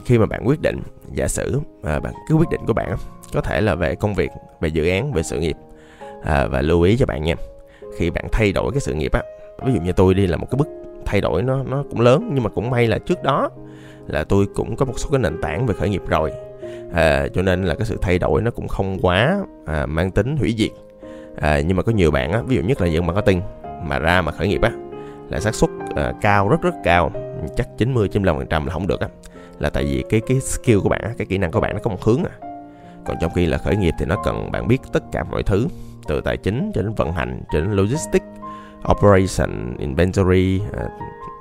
khi 0.04 0.18
mà 0.18 0.26
bạn 0.26 0.42
quyết 0.44 0.62
định 0.62 0.82
giả 1.12 1.28
sử 1.28 1.60
à, 1.82 2.00
bạn 2.00 2.12
cứ 2.28 2.34
quyết 2.34 2.48
định 2.50 2.60
của 2.66 2.72
bạn 2.72 2.96
có 3.32 3.40
thể 3.40 3.60
là 3.60 3.74
về 3.74 3.94
công 3.94 4.14
việc 4.14 4.30
về 4.60 4.68
dự 4.68 4.88
án 4.88 5.12
về 5.12 5.22
sự 5.22 5.40
nghiệp 5.40 5.56
à, 6.22 6.46
và 6.46 6.62
lưu 6.62 6.82
ý 6.82 6.96
cho 6.96 7.06
bạn 7.06 7.22
nha. 7.24 7.34
Khi 7.96 8.10
bạn 8.10 8.24
thay 8.32 8.52
đổi 8.52 8.72
cái 8.72 8.80
sự 8.80 8.94
nghiệp 8.94 9.12
á 9.12 9.22
ví 9.64 9.72
dụ 9.72 9.80
như 9.80 9.92
tôi 9.92 10.14
đi 10.14 10.26
là 10.26 10.36
một 10.36 10.46
cái 10.50 10.56
bước 10.58 10.68
thay 11.06 11.20
đổi 11.20 11.42
nó 11.42 11.62
nó 11.62 11.84
cũng 11.90 12.00
lớn 12.00 12.30
nhưng 12.34 12.44
mà 12.44 12.50
cũng 12.50 12.70
may 12.70 12.86
là 12.86 12.98
trước 12.98 13.22
đó 13.22 13.50
là 14.06 14.24
tôi 14.24 14.46
cũng 14.54 14.76
có 14.76 14.84
một 14.84 14.92
số 14.96 15.08
cái 15.12 15.18
nền 15.18 15.40
tảng 15.42 15.66
về 15.66 15.74
khởi 15.74 15.88
nghiệp 15.88 16.02
rồi. 16.08 16.32
À, 16.92 17.28
cho 17.34 17.42
nên 17.42 17.64
là 17.64 17.74
cái 17.74 17.86
sự 17.86 17.98
thay 18.02 18.18
đổi 18.18 18.42
nó 18.42 18.50
cũng 18.50 18.68
không 18.68 18.98
quá 19.02 19.38
à, 19.66 19.86
mang 19.86 20.10
tính 20.10 20.36
hủy 20.36 20.54
diệt. 20.58 20.70
À, 21.40 21.60
nhưng 21.60 21.76
mà 21.76 21.82
có 21.82 21.92
nhiều 21.92 22.10
bạn 22.10 22.32
á 22.32 22.42
ví 22.46 22.56
dụ 22.56 22.62
nhất 22.62 22.80
là 22.80 22.86
dân 22.86 23.06
marketing 23.06 23.42
mà 23.82 23.98
ra 23.98 24.22
mà 24.22 24.32
khởi 24.32 24.48
nghiệp 24.48 24.62
á 24.62 24.70
là 25.28 25.40
xác 25.40 25.54
suất 25.54 25.70
uh, 25.70 26.20
cao 26.20 26.48
rất 26.48 26.62
rất 26.62 26.74
cao. 26.84 27.10
Chắc 27.56 27.68
90 27.78 28.08
95 28.08 28.36
phần 28.36 28.46
trăm 28.46 28.66
là 28.66 28.72
không 28.72 28.86
được 28.86 29.00
á. 29.00 29.08
Là 29.58 29.70
tại 29.70 29.84
vì 29.84 30.04
cái 30.10 30.20
cái 30.26 30.40
skill 30.40 30.78
của 30.78 30.88
bạn 30.88 31.14
cái 31.18 31.26
kỹ 31.26 31.38
năng 31.38 31.52
của 31.52 31.60
bạn 31.60 31.74
nó 31.74 31.80
có 31.82 31.90
một 31.90 32.04
hướng 32.04 32.24
à. 32.24 32.48
Còn 33.06 33.16
trong 33.20 33.32
khi 33.34 33.46
là 33.46 33.58
khởi 33.58 33.76
nghiệp 33.76 33.94
thì 33.98 34.06
nó 34.06 34.16
cần 34.24 34.50
bạn 34.52 34.68
biết 34.68 34.80
tất 34.92 35.02
cả 35.12 35.24
mọi 35.30 35.42
thứ 35.42 35.66
từ 36.08 36.20
tài 36.20 36.36
chính 36.36 36.70
cho 36.74 36.82
đến 36.82 36.94
vận 36.94 37.12
hành 37.12 37.42
cho 37.52 37.60
đến 37.60 37.70
logistics 37.72 38.26
operation 38.90 39.76
inventory 39.78 40.60
à, 40.78 40.84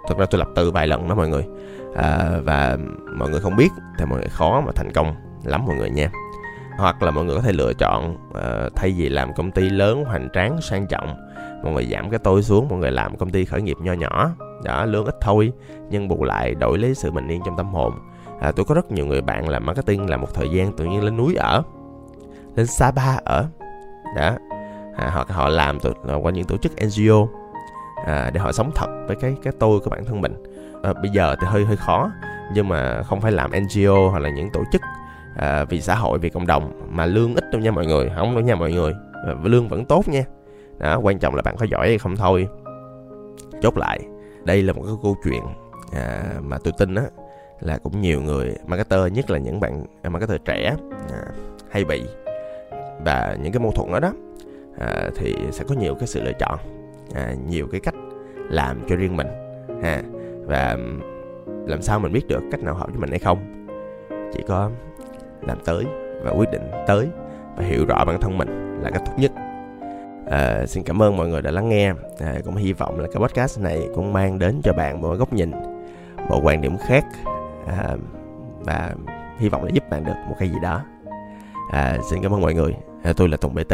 thật 0.07 0.17
ra 0.17 0.25
tôi 0.25 0.39
lập 0.39 0.47
từ 0.55 0.71
vài 0.71 0.87
lần 0.87 1.07
đó 1.07 1.15
mọi 1.15 1.29
người. 1.29 1.45
À, 1.95 2.29
và 2.43 2.77
mọi 3.15 3.29
người 3.29 3.39
không 3.39 3.55
biết 3.55 3.69
thì 3.97 4.05
mọi 4.05 4.19
người 4.19 4.29
khó 4.29 4.61
mà 4.65 4.71
thành 4.75 4.91
công 4.91 5.15
lắm 5.43 5.65
mọi 5.65 5.75
người 5.75 5.89
nha. 5.89 6.09
Hoặc 6.77 7.03
là 7.03 7.11
mọi 7.11 7.25
người 7.25 7.35
có 7.35 7.41
thể 7.41 7.51
lựa 7.51 7.73
chọn 7.73 8.17
à, 8.33 8.69
thay 8.75 8.93
vì 8.97 9.09
làm 9.09 9.33
công 9.33 9.51
ty 9.51 9.69
lớn 9.69 10.05
hoành 10.05 10.29
tráng 10.33 10.61
sang 10.61 10.87
trọng 10.87 11.26
mọi 11.63 11.73
người 11.73 11.85
giảm 11.85 12.09
cái 12.09 12.19
tôi 12.19 12.43
xuống 12.43 12.67
mọi 12.69 12.79
người 12.79 12.91
làm 12.91 13.17
công 13.17 13.29
ty 13.29 13.45
khởi 13.45 13.61
nghiệp 13.61 13.77
nho 13.81 13.93
nhỏ. 13.93 14.31
Đó 14.63 14.85
lương 14.85 15.05
ít 15.05 15.15
thôi 15.21 15.51
nhưng 15.89 16.07
bù 16.07 16.23
lại 16.23 16.55
đổi 16.55 16.77
lấy 16.77 16.95
sự 16.95 17.11
bình 17.11 17.27
yên 17.27 17.41
trong 17.45 17.57
tâm 17.57 17.73
hồn. 17.73 17.93
À, 18.39 18.51
tôi 18.51 18.65
có 18.65 18.75
rất 18.75 18.91
nhiều 18.91 19.05
người 19.05 19.21
bạn 19.21 19.49
làm 19.49 19.65
marketing 19.65 20.09
làm 20.09 20.21
một 20.21 20.33
thời 20.33 20.49
gian 20.49 20.73
tự 20.73 20.85
nhiên 20.85 21.03
lên 21.03 21.17
núi 21.17 21.35
ở 21.35 21.63
lên 22.55 22.67
Sapa 22.67 23.17
ở. 23.25 23.45
Đó 24.15 24.35
à, 24.95 25.09
hoặc 25.13 25.29
họ 25.29 25.49
làm 25.49 25.79
từ, 25.79 25.93
qua 26.21 26.31
những 26.31 26.45
tổ 26.45 26.57
chức 26.57 26.71
NGO 26.75 27.27
à, 28.05 28.31
để 28.33 28.39
họ 28.39 28.51
sống 28.51 28.71
thật 28.75 28.87
với 29.07 29.15
cái 29.15 29.35
cái 29.43 29.53
tôi 29.59 29.79
của 29.79 29.89
bản 29.89 30.05
thân 30.05 30.21
mình. 30.21 30.43
À, 30.83 30.93
bây 30.93 31.11
giờ 31.11 31.35
thì 31.41 31.47
hơi 31.49 31.65
hơi 31.65 31.77
khó 31.77 32.11
nhưng 32.53 32.67
mà 32.67 33.03
không 33.03 33.21
phải 33.21 33.31
làm 33.31 33.51
NGO 33.51 34.09
hoặc 34.09 34.19
là 34.19 34.29
những 34.29 34.49
tổ 34.53 34.63
chức 34.71 34.81
à, 35.37 35.63
vì 35.63 35.81
xã 35.81 35.95
hội 35.95 36.19
vì 36.19 36.29
cộng 36.29 36.47
đồng 36.47 36.71
mà 36.89 37.05
lương 37.05 37.35
ít 37.35 37.43
đâu 37.51 37.61
nha 37.61 37.71
mọi 37.71 37.85
người 37.85 38.11
không 38.15 38.35
đâu 38.35 38.43
nha 38.43 38.55
mọi 38.55 38.71
người. 38.71 38.93
À, 39.27 39.33
lương 39.43 39.67
vẫn 39.67 39.85
tốt 39.85 40.07
nha 40.07 40.23
đó 40.79 40.99
quan 41.03 41.19
trọng 41.19 41.35
là 41.35 41.41
bạn 41.41 41.55
có 41.57 41.65
giỏi 41.69 41.87
hay 41.87 41.97
không 41.97 42.15
thôi. 42.15 42.47
Chốt 43.61 43.77
lại 43.77 43.99
đây 44.43 44.63
là 44.63 44.73
một 44.73 44.83
cái 44.85 44.95
câu 45.03 45.15
chuyện 45.23 45.43
à, 45.91 46.23
mà 46.41 46.57
tôi 46.63 46.73
tin 46.77 46.95
á 46.95 47.03
là 47.59 47.77
cũng 47.77 48.01
nhiều 48.01 48.21
người 48.21 48.55
marketer 48.65 49.13
nhất 49.13 49.29
là 49.29 49.37
những 49.37 49.59
bạn 49.59 49.85
à, 50.01 50.09
marketer 50.09 50.41
trẻ 50.45 50.75
à, 51.11 51.21
hay 51.69 51.85
bị 51.85 52.03
và 53.05 53.37
những 53.43 53.53
cái 53.53 53.59
mâu 53.59 53.71
thuẫn 53.71 53.91
đó 53.91 53.99
đó 53.99 54.13
à, 54.79 55.09
thì 55.15 55.35
sẽ 55.51 55.63
có 55.67 55.75
nhiều 55.75 55.95
cái 55.95 56.07
sự 56.07 56.23
lựa 56.23 56.33
chọn 56.39 56.59
à, 57.13 57.33
nhiều 57.47 57.67
cái 57.71 57.79
cách 57.79 57.95
làm 58.49 58.79
cho 58.87 58.95
riêng 58.95 59.17
mình 59.17 59.27
ha. 59.83 60.01
Và 60.45 60.77
làm 61.67 61.81
sao 61.81 61.99
mình 61.99 62.13
biết 62.13 62.27
được 62.27 62.43
cách 62.51 62.63
nào 62.63 62.73
hợp 62.73 62.89
với 62.89 62.99
mình 62.99 63.09
hay 63.09 63.19
không? 63.19 63.67
Chỉ 64.33 64.43
có 64.47 64.71
làm 65.41 65.57
tới 65.65 65.85
và 66.23 66.31
quyết 66.31 66.51
định 66.51 66.71
tới 66.87 67.07
và 67.55 67.63
hiểu 67.63 67.85
rõ 67.85 68.05
bản 68.05 68.21
thân 68.21 68.37
mình 68.37 68.79
là 68.83 68.89
cách 68.89 69.01
tốt 69.05 69.13
nhất 69.17 69.31
à, 70.29 70.65
xin 70.65 70.83
cảm 70.83 71.01
ơn 71.01 71.17
mọi 71.17 71.27
người 71.27 71.41
đã 71.41 71.51
lắng 71.51 71.69
nghe. 71.69 71.93
À, 72.19 72.35
cũng 72.45 72.55
hy 72.55 72.73
vọng 72.73 72.99
là 72.99 73.07
cái 73.13 73.21
podcast 73.21 73.59
này 73.59 73.89
cũng 73.95 74.13
mang 74.13 74.39
đến 74.39 74.61
cho 74.63 74.73
bạn 74.73 75.01
một 75.01 75.15
góc 75.19 75.33
nhìn 75.33 75.51
một 76.29 76.41
quan 76.43 76.61
điểm 76.61 76.77
khác. 76.77 77.05
À, 77.67 77.95
và 78.59 78.93
hy 79.39 79.49
vọng 79.49 79.63
là 79.63 79.69
giúp 79.73 79.83
bạn 79.89 80.03
được 80.03 80.15
một 80.29 80.35
cái 80.39 80.49
gì 80.49 80.55
đó. 80.61 80.81
À, 81.71 81.97
xin 82.09 82.23
cảm 82.23 82.33
ơn 82.33 82.41
mọi 82.41 82.53
người. 82.53 82.75
À, 83.03 83.13
tôi 83.17 83.29
là 83.29 83.37
tùng 83.37 83.55
bt 83.55 83.73